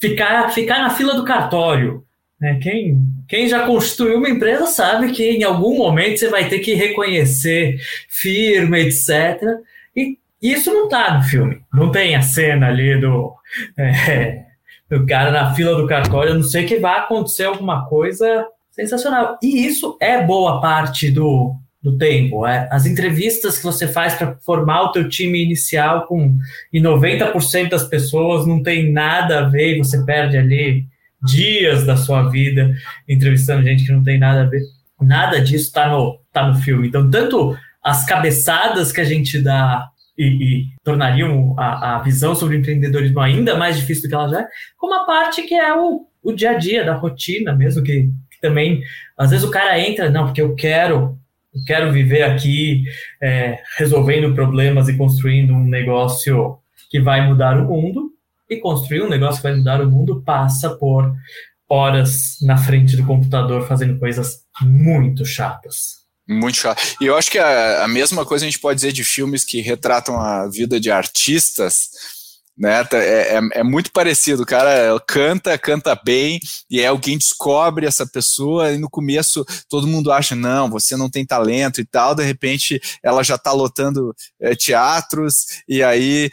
[0.00, 2.04] ficar, ficar na fila do cartório.
[2.40, 2.58] Né?
[2.62, 6.74] Quem, quem já construiu uma empresa sabe que em algum momento você vai ter que
[6.74, 9.42] reconhecer firma, etc.
[9.94, 11.60] E isso não tá no filme.
[11.72, 13.34] Não tem a cena ali do,
[13.76, 14.44] é,
[14.88, 16.32] do cara na fila do cartório.
[16.32, 19.36] A não sei que vai acontecer alguma coisa sensacional.
[19.42, 22.46] E isso é boa parte do, do tempo.
[22.46, 26.38] É, as entrevistas que você faz para formar o teu time inicial com
[26.72, 30.86] e 90% das pessoas não tem nada a ver você perde ali
[31.22, 32.72] dias da sua vida
[33.08, 34.62] entrevistando gente que não tem nada a ver.
[35.00, 36.88] Nada disso está no, tá no filme.
[36.88, 42.56] Então, tanto as cabeçadas que a gente dá e, e tornariam a, a, visão sobre
[42.56, 46.06] empreendedorismo ainda mais difícil do que ela já é, como a parte que é o,
[46.22, 48.82] o dia a dia, da rotina mesmo, que, que também,
[49.16, 51.16] às vezes o cara entra, não, porque eu quero
[51.54, 52.84] eu quero viver aqui
[53.22, 56.58] é, resolvendo problemas e construindo um negócio
[56.90, 58.10] que vai mudar o mundo,
[58.48, 61.12] e construir um negócio que vai mudar o mundo passa por
[61.68, 65.98] horas na frente do computador fazendo coisas muito chatas.
[66.26, 66.82] Muito chato.
[67.00, 69.60] E eu acho que a, a, mesma coisa a gente pode dizer de filmes que
[69.60, 71.88] retratam a vida de artistas,
[72.58, 72.82] né?
[72.84, 74.42] Tá, é, é, é, muito parecido.
[74.42, 79.86] O cara canta, canta bem, e aí alguém descobre essa pessoa, e no começo todo
[79.86, 84.14] mundo acha, não, você não tem talento e tal, de repente ela já tá lotando
[84.40, 86.30] é, teatros, e aí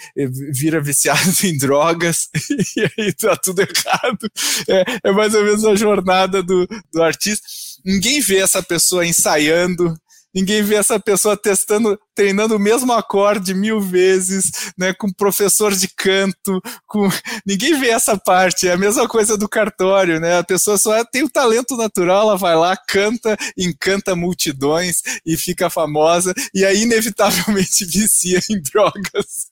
[0.51, 2.29] vira viciado em drogas,
[2.75, 4.29] e aí tá tudo errado.
[4.67, 7.45] É, é mais ou menos a jornada do, do artista.
[7.85, 9.95] Ninguém vê essa pessoa ensaiando,
[10.33, 15.87] ninguém vê essa pessoa testando treinando o mesmo acorde mil vezes, né, com professor de
[15.87, 17.09] canto, com
[17.45, 20.37] ninguém vê essa parte, é a mesma coisa do cartório, né?
[20.39, 25.69] A pessoa só tem o talento natural, ela vai lá, canta, encanta multidões e fica
[25.69, 29.47] famosa e aí inevitavelmente vicia em drogas.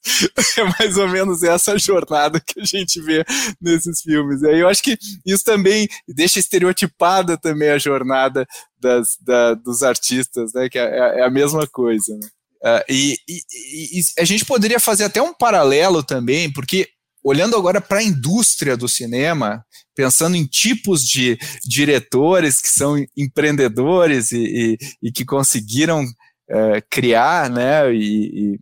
[0.57, 3.25] É mais ou menos essa jornada que a gente vê
[3.59, 4.41] nesses filmes.
[4.41, 8.47] E aí eu acho que isso também deixa estereotipada também a jornada
[8.79, 10.69] das, da, dos artistas, né?
[10.69, 12.15] Que é, é a mesma coisa.
[12.15, 12.27] Né?
[12.63, 16.87] Uh, e, e, e, a gente poderia fazer até um paralelo também, porque
[17.21, 24.31] olhando agora para a indústria do cinema, pensando em tipos de diretores que são empreendedores
[24.31, 28.59] e, e que conseguiram uh, criar, né, e,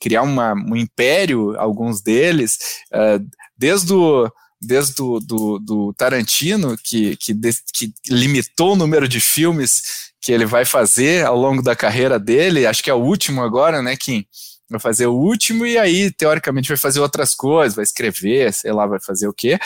[0.00, 2.58] criar uma, um império, alguns deles,
[2.92, 3.24] uh,
[3.56, 4.30] desde o
[4.66, 7.34] desde do, do, do Tarantino, que, que,
[7.74, 12.66] que limitou o número de filmes que ele vai fazer ao longo da carreira dele,
[12.66, 14.24] acho que é o último agora, né, Kim?
[14.70, 18.86] Vai fazer o último e aí, teoricamente, vai fazer outras coisas, vai escrever, sei lá,
[18.86, 19.58] vai fazer o quê.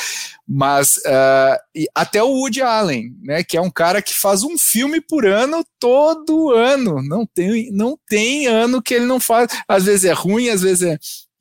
[0.49, 5.01] Mas uh, até o Woody Allen, né, que é um cara que faz um filme
[5.01, 7.01] por ano todo ano.
[7.05, 9.53] Não tem, não tem ano que ele não faz.
[9.69, 10.99] Às vezes é ruim, às vezes é,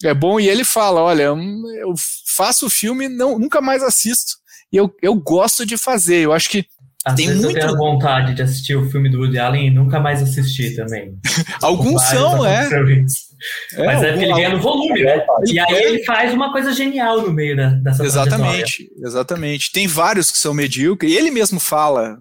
[0.10, 0.40] é bom.
[0.40, 1.94] E ele fala: olha, eu
[2.36, 4.34] faço o filme, não, nunca mais assisto.
[4.72, 6.20] E eu, eu gosto de fazer.
[6.20, 6.68] Eu acho que
[7.06, 7.58] às tem vezes muito...
[7.58, 11.18] eu tenho vontade de assistir o filme do Woody Allen e nunca mais assistir também.
[11.62, 12.68] Alguns são, é.
[12.68, 13.86] é.
[13.86, 15.24] Mas é, porque ele ganha no volume, né?
[15.46, 19.72] E aí ele faz uma coisa genial no meio da, dessa Exatamente, exatamente.
[19.72, 22.18] Tem vários que são medíocres, e ele mesmo fala,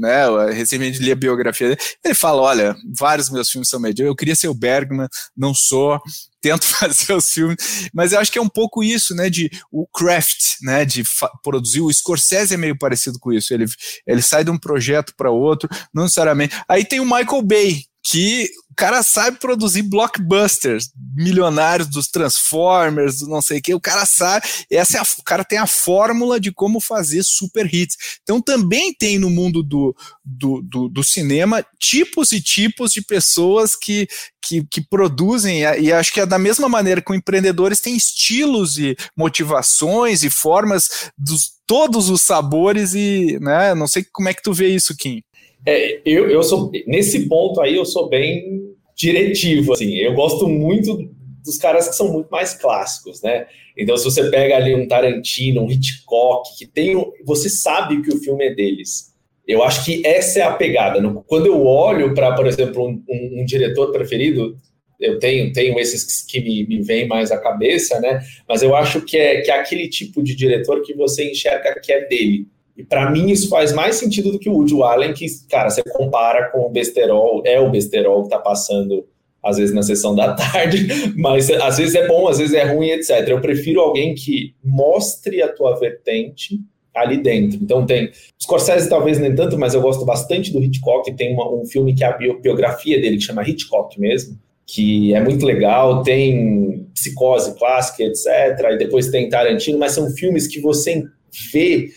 [0.00, 0.50] né?
[0.52, 4.34] Recentemente li a biografia dele, ele fala: olha, vários meus filmes são medíocres, eu queria
[4.34, 6.00] ser o Bergman, não sou,
[6.40, 9.86] tento fazer os filmes, mas eu acho que é um pouco isso, né, de o
[9.86, 11.02] craft, né, de
[11.42, 13.66] produzir, o Scorsese é meio parecido com isso, ele,
[14.06, 18.50] ele sai de um projeto para outro, não necessariamente, aí tem o Michael Bay, que
[18.70, 24.06] o cara sabe produzir blockbusters, milionários dos Transformers, do não sei o que, o cara
[24.06, 27.96] sabe, essa é a, o cara tem a fórmula de como fazer super hits.
[28.22, 29.94] Então também tem no mundo do,
[30.24, 34.06] do, do, do cinema tipos e tipos de pessoas que,
[34.42, 38.96] que, que, produzem, e acho que é da mesma maneira que empreendedores têm estilos e
[39.16, 44.52] motivações e formas dos todos os sabores e, né, não sei como é que tu
[44.52, 45.22] vê isso, Kim.
[45.66, 48.60] É, eu, eu sou, nesse ponto aí, eu sou bem
[48.96, 51.10] diretivo, assim, eu gosto muito
[51.44, 53.46] dos caras que são muito mais clássicos, né?
[53.76, 56.94] Então, se você pega ali um Tarantino, um Hitchcock, que tem,
[57.24, 59.10] você sabe que o filme é deles.
[59.46, 61.00] Eu acho que essa é a pegada.
[61.26, 64.54] Quando eu olho para, por exemplo, um, um, um, diretor preferido,
[65.00, 68.20] eu tenho, tenho esses que me, me vêm mais à cabeça, né?
[68.46, 71.92] Mas eu acho que é, que é aquele tipo de diretor que você enxerga que
[71.92, 72.46] é dele.
[72.76, 75.82] E para mim isso faz mais sentido do que o Woody Allen, que, cara, você
[75.82, 79.06] compara com o besterol, é o besterol que tá passando
[79.42, 82.90] às vezes na sessão da tarde, mas às vezes é bom, às vezes é ruim,
[82.90, 83.28] etc.
[83.28, 86.60] Eu prefiro alguém que mostre a tua vertente
[86.94, 87.58] ali dentro.
[87.62, 88.10] Então tem
[88.40, 91.10] Scorsese talvez nem tanto, mas eu gosto bastante do Hitchcock.
[91.16, 95.20] Tem uma, um filme que é a biografia dele que chama Hitchcock mesmo, que é
[95.20, 96.02] muito legal.
[96.02, 98.26] Tem Psicose clássica, etc.
[98.72, 101.04] E depois tem Tarantino, mas são filmes que você
[101.52, 101.88] vê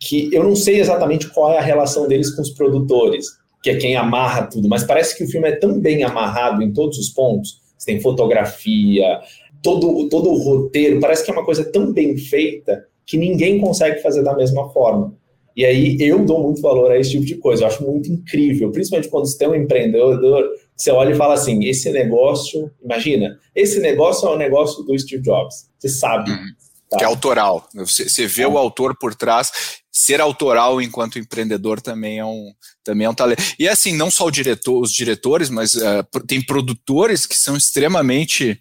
[0.00, 3.26] que eu não sei exatamente qual é a relação deles com os produtores,
[3.62, 6.72] que é quem amarra tudo, mas parece que o filme é tão bem amarrado em
[6.72, 7.60] todos os pontos.
[7.76, 9.20] Você tem fotografia,
[9.62, 14.00] todo, todo o roteiro, parece que é uma coisa tão bem feita que ninguém consegue
[14.00, 15.14] fazer da mesma forma.
[15.56, 18.70] E aí eu dou muito valor a esse tipo de coisa, eu acho muito incrível,
[18.70, 23.80] principalmente quando você tem um empreendedor, você olha e fala assim, esse negócio, imagina, esse
[23.80, 26.30] negócio é o negócio do Steve Jobs, você sabe.
[26.96, 26.98] Tá.
[26.98, 27.68] Que é autoral.
[27.74, 28.48] Você, você vê é.
[28.48, 29.52] o autor por trás
[29.90, 32.52] ser autoral enquanto empreendedor também é um
[32.84, 33.42] também é um talento.
[33.58, 38.60] E assim, não só diretor, os diretores, mas uh, tem produtores que são extremamente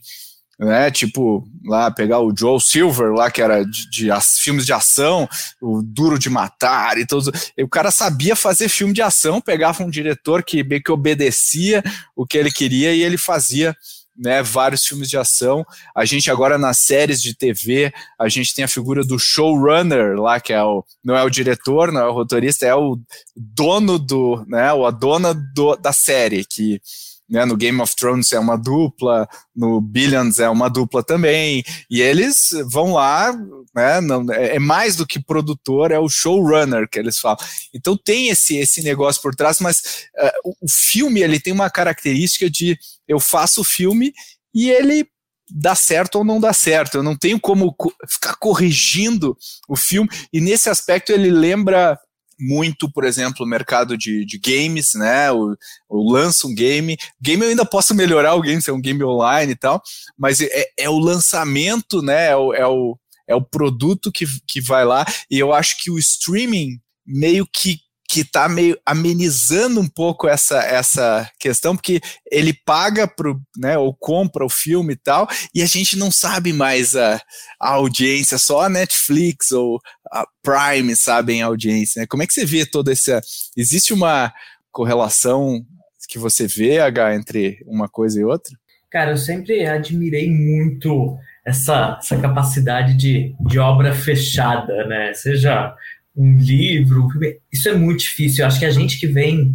[0.57, 4.71] né, tipo, lá pegar o Joe Silver lá que era de, de, de filmes de
[4.73, 5.27] ação,
[5.61, 9.83] o Duro de Matar e todos, e o cara sabia fazer filme de ação, pegava
[9.83, 11.83] um diretor que meio que obedecia
[12.15, 13.75] o que ele queria e ele fazia
[14.17, 15.65] né, vários filmes de ação.
[15.95, 20.39] A gente agora nas séries de TV, a gente tem a figura do showrunner lá,
[20.39, 22.97] que é o, não é o diretor, não é o roteirista, é o
[23.35, 26.81] dono do, né, ou a dona do, da série, que
[27.29, 27.45] né?
[27.45, 32.49] No Game of Thrones é uma dupla, no Billions é uma dupla também, e eles
[32.71, 33.33] vão lá,
[33.75, 34.01] né?
[34.01, 37.37] Não, é, é mais do que produtor, é o showrunner que eles falam.
[37.73, 42.49] Então tem esse, esse negócio por trás, mas uh, o filme ele tem uma característica
[42.49, 44.13] de eu faço o filme
[44.53, 45.07] e ele
[45.49, 46.97] dá certo ou não dá certo.
[46.97, 51.99] Eu não tenho como co ficar corrigindo o filme, e nesse aspecto ele lembra
[52.39, 55.31] muito, por exemplo, o mercado de, de games, né?
[55.31, 55.55] O,
[55.89, 56.97] o lança um game.
[57.21, 59.81] Game eu ainda posso melhorar o game, se é um game online e tal,
[60.17, 62.27] mas é, é o lançamento, né?
[62.27, 65.05] É o, é o, é o produto que, que vai lá.
[65.29, 70.61] E eu acho que o streaming meio que que está meio amenizando um pouco essa,
[70.63, 71.99] essa questão, porque
[72.31, 76.53] ele paga pro, né, ou compra o filme e tal, e a gente não sabe
[76.53, 77.19] mais a,
[77.59, 79.79] a audiência, só a Netflix ou
[80.11, 82.01] a Prime sabem a audiência.
[82.01, 82.07] Né?
[82.07, 83.21] Como é que você vê toda essa.
[83.57, 84.31] Existe uma
[84.71, 85.65] correlação
[86.07, 88.55] que você vê, H, entre uma coisa e outra?
[88.91, 95.13] Cara, eu sempre admirei muito essa, essa capacidade de, de obra fechada, né?
[95.13, 95.73] Seja
[96.15, 97.07] um livro,
[97.51, 98.43] isso é muito difícil.
[98.43, 99.53] Eu acho que a gente que vem,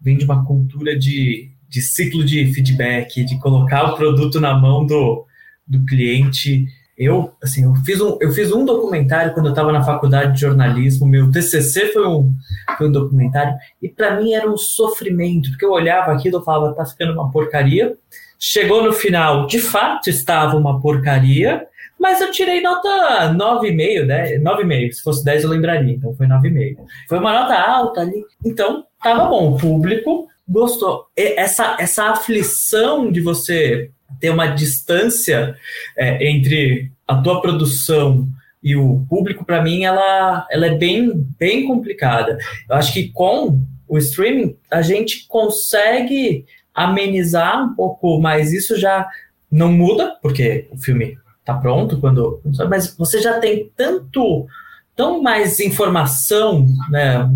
[0.00, 4.86] vem de uma cultura de, de ciclo de feedback, de colocar o produto na mão
[4.86, 5.26] do,
[5.66, 6.66] do cliente.
[6.96, 10.40] Eu, assim, eu fiz um, eu fiz um documentário quando eu estava na faculdade de
[10.40, 11.06] jornalismo.
[11.06, 12.34] Meu TCC foi um,
[12.78, 16.74] foi um documentário e para mim era um sofrimento, porque eu olhava aquilo e falava,
[16.74, 17.96] tá ficando uma porcaria.
[18.40, 21.66] Chegou no final, de fato estava uma porcaria,
[21.98, 24.38] mas eu tirei nota 9,5, né?
[24.38, 24.92] 9,5.
[24.92, 26.76] Se fosse 10 eu lembraria, então foi 9,5.
[27.08, 28.24] Foi uma nota alta ali.
[28.44, 29.54] Então, tava bom.
[29.54, 31.06] O público gostou.
[31.16, 33.90] Essa, essa aflição de você
[34.20, 35.56] ter uma distância
[35.96, 38.28] é, entre a tua produção
[38.62, 42.38] e o público, para mim, ela, ela é bem, bem complicada.
[42.68, 46.44] Eu acho que com o streaming, a gente consegue
[46.74, 49.08] amenizar um pouco, mas isso já
[49.50, 51.16] não muda, porque o filme
[51.48, 52.42] tá pronto quando.
[52.68, 54.46] Mas você já tem tanto,
[54.94, 57.26] tão mais informação, né?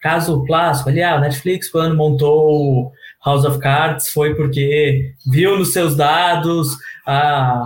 [0.00, 2.92] Caso clássico ali, a Netflix, quando montou
[3.24, 6.68] House of Cards, foi porque viu nos seus dados
[7.04, 7.64] a,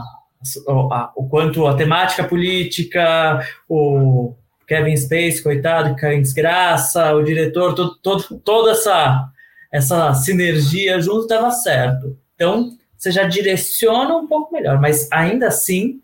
[0.67, 4.35] a, o quanto a temática política, o
[4.67, 9.29] Kevin Space, coitado, que caiu em desgraça, o diretor, todo, todo, toda essa,
[9.71, 12.17] essa sinergia junto dava certo.
[12.35, 12.71] Então,
[13.03, 16.01] você já direciona um pouco melhor, mas ainda assim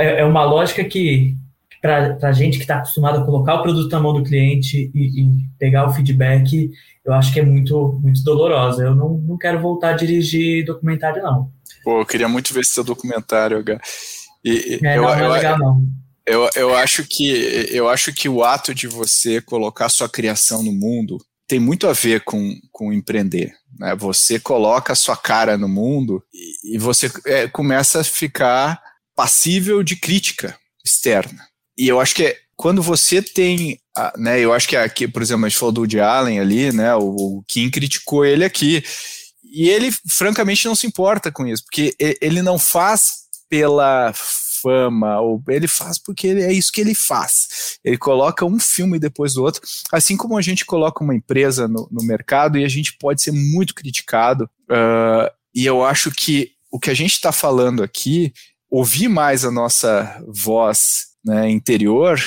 [0.00, 1.36] é, é uma lógica que
[1.80, 5.22] para a gente que está acostumado a colocar o produto na mão do cliente e,
[5.22, 5.28] e,
[5.58, 6.70] pegar o feedback,
[7.04, 8.82] eu acho que é muito, muito dolorosa.
[8.82, 11.50] Eu não, não quero voltar a dirigir documentário, não.
[11.82, 13.80] Pô, eu queria muito ver esse seu documentário, H.
[14.44, 15.86] E, é, eu, não, não é legal, não.
[16.26, 17.30] Eu, eu, acho que,
[17.70, 21.16] eu acho que o ato de você colocar sua criação no mundo
[21.50, 23.52] tem muito a ver com, com empreender.
[23.76, 23.92] Né?
[23.96, 28.80] Você coloca a sua cara no mundo e, e você é, começa a ficar
[29.16, 31.44] passível de crítica externa.
[31.76, 33.80] E eu acho que é, quando você tem,
[34.16, 36.94] né, eu acho que aqui, por exemplo, a gente falou do Woody Allen ali, né,
[36.94, 38.84] o, o Kim criticou ele aqui,
[39.42, 44.12] e ele francamente não se importa com isso, porque ele não faz pela
[44.62, 47.78] fama, ou ele faz porque é isso que ele faz.
[47.84, 51.88] Ele coloca um filme depois do outro, assim como a gente coloca uma empresa no,
[51.90, 54.48] no mercado e a gente pode ser muito criticado.
[54.70, 58.32] Uh, e eu acho que o que a gente está falando aqui,
[58.70, 62.20] ouvir mais a nossa voz né, interior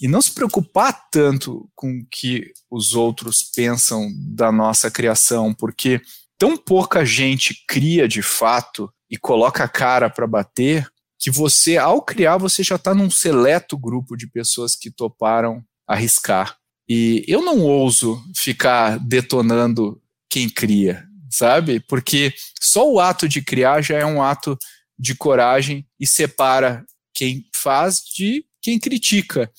[0.00, 6.00] e não se preocupar tanto com o que os outros pensam da nossa criação, porque
[6.38, 12.00] tão pouca gente cria de fato e coloca a cara para bater que você, ao
[12.00, 16.56] criar, você já está num seleto grupo de pessoas que toparam arriscar.
[16.88, 20.00] E eu não ouso ficar detonando
[20.30, 21.80] quem cria, sabe?
[21.80, 24.56] Porque só o ato de criar já é um ato
[24.98, 29.50] de coragem e separa quem faz de quem critica.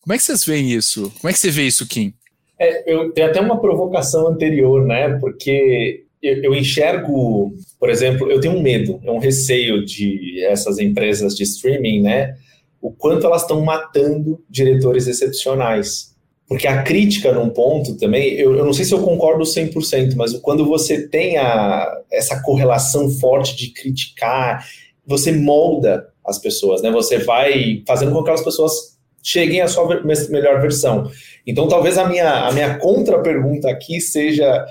[0.00, 1.12] Como é que vocês veem isso?
[1.20, 2.14] Como é que você vê isso, Kim?
[2.58, 5.18] É, eu tenho até uma provocação anterior, né?
[5.18, 11.34] Porque eu, eu, enxergo, por exemplo, eu tenho um medo, um receio de essas empresas
[11.34, 12.36] de streaming, né?
[12.80, 16.12] O quanto elas estão matando diretores excepcionais.
[16.46, 20.34] Porque a crítica num ponto também, eu, eu não sei se eu concordo 100%, mas
[20.34, 24.66] quando você tem a, essa correlação forte de criticar,
[25.06, 26.90] você molda as pessoas, né?
[26.90, 31.10] Você vai fazendo com que aquelas pessoas cheguem à sua melhor versão.
[31.46, 34.64] Então, talvez a minha, a minha contra-pergunta aqui seja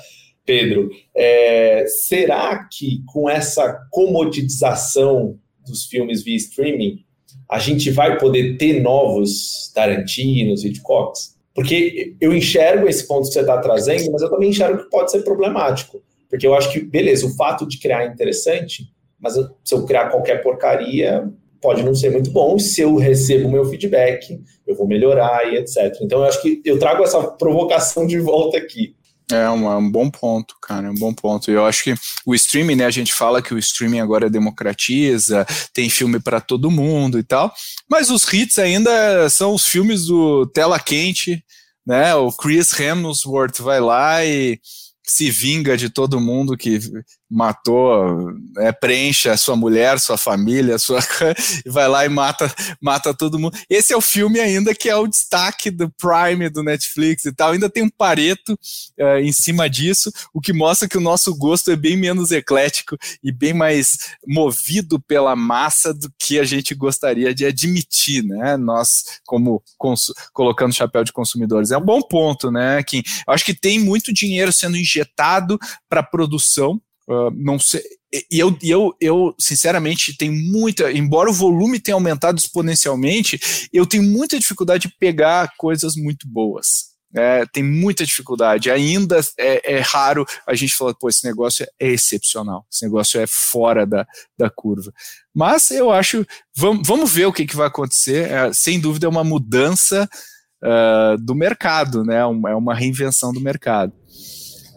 [0.46, 7.04] Pedro, é, será que com essa comodização dos filmes via streaming,
[7.50, 11.38] a gente vai poder ter novos Tarantinos, Hitchcocks?
[11.54, 15.12] Porque eu enxergo esse ponto que você está trazendo, mas eu também enxergo que pode
[15.12, 16.02] ser problemático.
[16.30, 18.90] Porque eu acho que, beleza, o fato de criar é interessante,
[19.20, 19.34] mas
[19.64, 21.30] se eu criar qualquer porcaria,
[21.62, 22.58] pode não ser muito bom.
[22.58, 25.94] Se eu recebo o meu feedback, eu vou melhorar e etc.
[26.02, 28.96] Então, eu acho que eu trago essa provocação de volta aqui.
[29.32, 31.50] É um, um bom ponto, cara, é um bom ponto.
[31.50, 35.90] Eu acho que o streaming, né, a gente fala que o streaming agora democratiza, tem
[35.90, 37.54] filme para todo mundo e tal,
[37.90, 41.44] mas os hits ainda são os filmes do tela quente,
[41.86, 42.14] né?
[42.16, 44.60] O Chris Hemsworth vai lá e
[45.04, 46.80] se vinga de todo mundo que
[47.32, 51.00] matou, né, preenche a sua mulher, sua família, sua
[51.66, 53.58] e vai lá e mata, mata todo mundo.
[53.70, 57.52] Esse é o filme ainda que é o destaque do Prime do Netflix e tal.
[57.52, 58.54] Ainda tem um pareto
[59.00, 62.98] uh, em cima disso, o que mostra que o nosso gosto é bem menos eclético
[63.24, 68.58] e bem mais movido pela massa do que a gente gostaria de admitir, né?
[68.58, 69.64] Nós como
[70.34, 72.84] colocando chapéu de consumidores é um bom ponto, né?
[72.84, 75.58] Que eu acho que tem muito dinheiro sendo injetado
[75.88, 76.82] para produção
[77.12, 77.82] Uh, não sei.
[78.32, 80.92] E eu, eu, eu, sinceramente, tenho muita.
[80.92, 86.92] Embora o volume tenha aumentado exponencialmente, eu tenho muita dificuldade de pegar coisas muito boas.
[87.14, 88.72] É, tem muita dificuldade.
[88.72, 93.28] Ainda é, é, raro a gente falar, pô, esse negócio é excepcional, esse negócio é
[93.28, 94.08] fora da,
[94.38, 94.94] da curva.
[95.36, 98.32] Mas eu acho, vamos, vamos ver o que, que vai acontecer.
[98.32, 100.10] É, sem dúvida é uma mudança
[100.64, 102.20] uh, do mercado, né?
[102.20, 103.94] é uma reinvenção do mercado.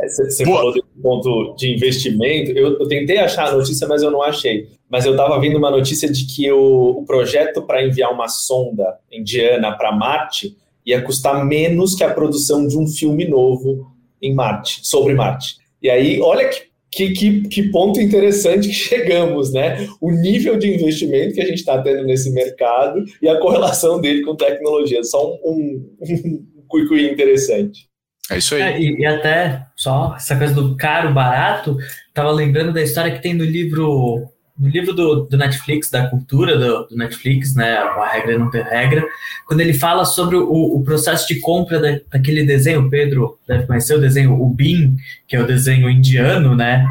[0.09, 2.51] Você falou desse ponto de investimento.
[2.53, 4.69] Eu, eu, tentei achar a notícia, mas eu não achei.
[4.89, 8.99] Mas eu estava vendo uma notícia de que o, o projeto para enviar uma sonda
[9.11, 13.91] indiana para Marte ia custar menos que a produção de um filme novo
[14.21, 15.57] em Marte, sobre Marte.
[15.83, 19.87] E aí, olha que, que, que, que ponto interessante que chegamos, né?
[20.01, 24.23] O nível de investimento que a gente está tendo nesse mercado e a correlação dele
[24.23, 25.03] com tecnologia.
[25.05, 27.89] Só um, um, um interessante.
[28.31, 28.63] É isso aí.
[28.63, 31.77] É, e, e, até só essa coisa do caro, barato,
[32.13, 36.57] tava lembrando da história que tem no livro no livro do, do Netflix, da cultura
[36.57, 39.05] do, do, Netflix, né, a regra não ter regra,
[39.47, 43.97] quando ele fala sobre o, o processo de compra da, daquele desenho, Pedro deve conhecer
[43.97, 44.95] o desenho, o Bean,
[45.27, 46.87] que é o desenho indiano, né,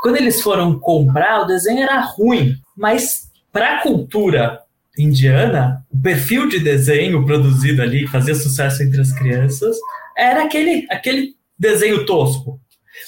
[0.00, 4.60] quando eles foram comprar, o desenho era ruim, mas para a cultura
[4.96, 9.76] indiana, o perfil de desenho produzido ali, que fazia sucesso entre as crianças,
[10.18, 12.60] era aquele, aquele desenho tosco.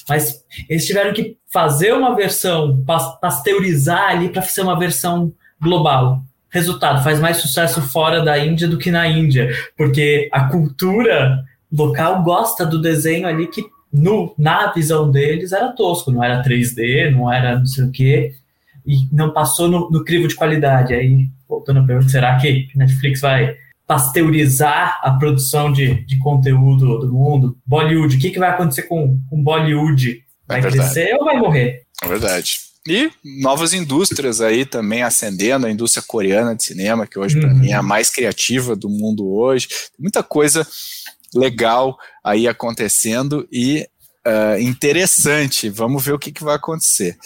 [0.09, 2.85] Mas eles tiveram que fazer uma versão,
[3.21, 6.23] pasteurizar ali para ser uma versão global.
[6.49, 12.23] Resultado, faz mais sucesso fora da Índia do que na Índia, porque a cultura local
[12.23, 17.33] gosta do desenho ali que no, na visão deles era tosco, não era 3D, não
[17.33, 18.35] era não sei o quê,
[18.87, 20.95] e não passou no, no crivo de qualidade.
[20.95, 23.57] Aí, voltando a pergunta, será que Netflix vai
[23.91, 27.59] pasteurizar a produção de, de conteúdo do mundo.
[27.67, 30.23] Bollywood, o que, que vai acontecer com, com Bollywood?
[30.47, 31.83] Vai é crescer ou vai morrer?
[32.01, 32.61] É verdade.
[32.89, 33.11] E
[33.43, 37.41] novas indústrias aí também ascendendo, a indústria coreana de cinema, que hoje uhum.
[37.41, 39.67] para mim é a mais criativa do mundo hoje.
[39.99, 40.65] Muita coisa
[41.35, 43.89] legal aí acontecendo e
[44.27, 45.69] uh, interessante.
[45.69, 47.17] Vamos ver o que, que, vai acontecer.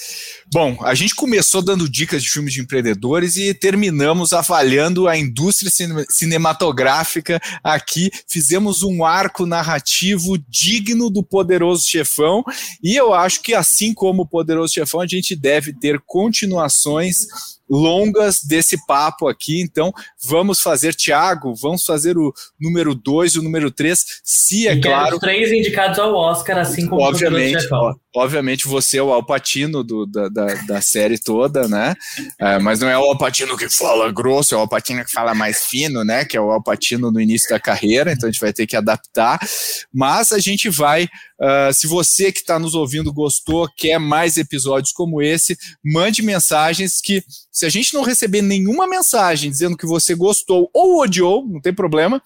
[0.53, 5.70] Bom, a gente começou dando dicas de filmes de empreendedores e terminamos avaliando a indústria
[6.11, 8.11] cinematográfica aqui.
[8.28, 12.42] Fizemos um arco narrativo digno do Poderoso Chefão
[12.82, 17.26] e eu acho que, assim como o Poderoso Chefão, a gente deve ter continuações
[17.69, 19.61] longas desse papo aqui.
[19.61, 19.93] Então,
[20.23, 24.81] vamos fazer, Tiago, vamos fazer o número 2 e o número 3, se é e
[24.81, 25.17] claro.
[25.17, 30.07] Os três indicados ao Oscar, assim como obviamente, o obviamente você é o Alpatino do,
[30.07, 31.95] da, da, da, série toda, né?
[32.39, 35.65] É, mas não é o Alpatino que fala grosso, é o Alpatino que fala mais
[35.65, 36.25] fino, né?
[36.25, 39.39] Que é o Alpatino no início da carreira, então a gente vai ter que adaptar.
[39.93, 41.09] Mas a gente vai.
[41.45, 47.03] Uh, se você que está nos ouvindo gostou, quer mais episódios como esse, mande mensagens
[47.03, 47.22] que,
[47.53, 51.74] se a gente não receber nenhuma mensagem dizendo que você gostou ou odiou, não tem
[51.74, 52.22] problema,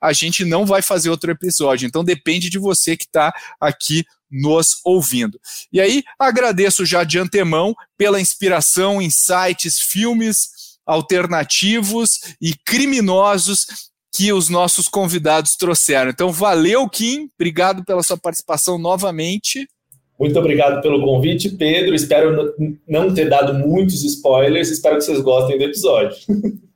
[0.00, 1.86] a gente não vai fazer outro episódio.
[1.86, 5.38] Então depende de você que está aqui nos ouvindo.
[5.70, 10.48] E aí, agradeço já de antemão pela inspiração sites, filmes
[10.86, 16.10] alternativos e criminosos que os nossos convidados trouxeram.
[16.10, 17.30] Então, valeu, Kim.
[17.34, 19.66] Obrigado pela sua participação novamente.
[20.20, 21.94] Muito obrigado pelo convite, Pedro.
[21.94, 22.54] Espero
[22.86, 24.70] não ter dado muitos spoilers.
[24.70, 26.16] Espero que vocês gostem do episódio.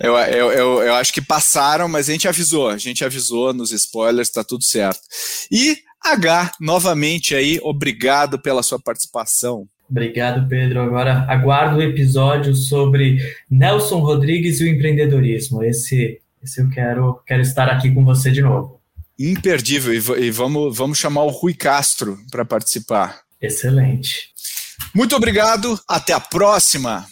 [0.00, 3.70] Eu, eu, eu, eu, acho que passaram, mas a gente avisou, a gente avisou nos
[3.70, 5.00] spoilers, tá tudo certo.
[5.50, 9.68] E H, novamente aí, obrigado pela sua participação.
[9.88, 10.80] Obrigado, Pedro.
[10.80, 13.18] Agora aguardo o episódio sobre
[13.48, 15.62] Nelson Rodrigues e o empreendedorismo.
[15.62, 18.80] Esse, esse eu quero, quero estar aqui com você de novo.
[19.18, 19.92] Imperdível.
[19.92, 23.20] E, e vamos, vamos chamar o Rui Castro para participar.
[23.42, 24.30] Excelente.
[24.94, 27.04] Muito obrigado, até a próxima.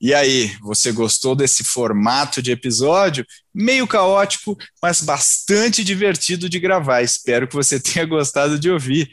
[0.00, 3.24] E aí, você gostou desse formato de episódio?
[3.54, 7.00] Meio caótico, mas bastante divertido de gravar.
[7.00, 9.10] Espero que você tenha gostado de ouvir.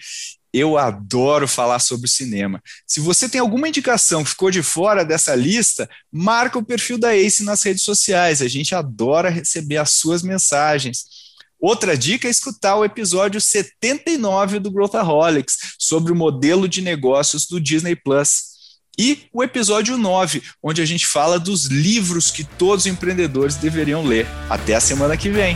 [0.53, 2.61] Eu adoro falar sobre cinema.
[2.85, 7.15] Se você tem alguma indicação que ficou de fora dessa lista, marca o perfil da
[7.15, 8.41] Ace nas redes sociais.
[8.41, 11.05] A gente adora receber as suas mensagens.
[11.59, 17.59] Outra dica é escutar o episódio 79 do Growthaholics sobre o modelo de negócios do
[17.59, 18.51] Disney Plus.
[18.99, 24.03] E o episódio 9, onde a gente fala dos livros que todos os empreendedores deveriam
[24.03, 24.27] ler.
[24.49, 25.55] Até a semana que vem.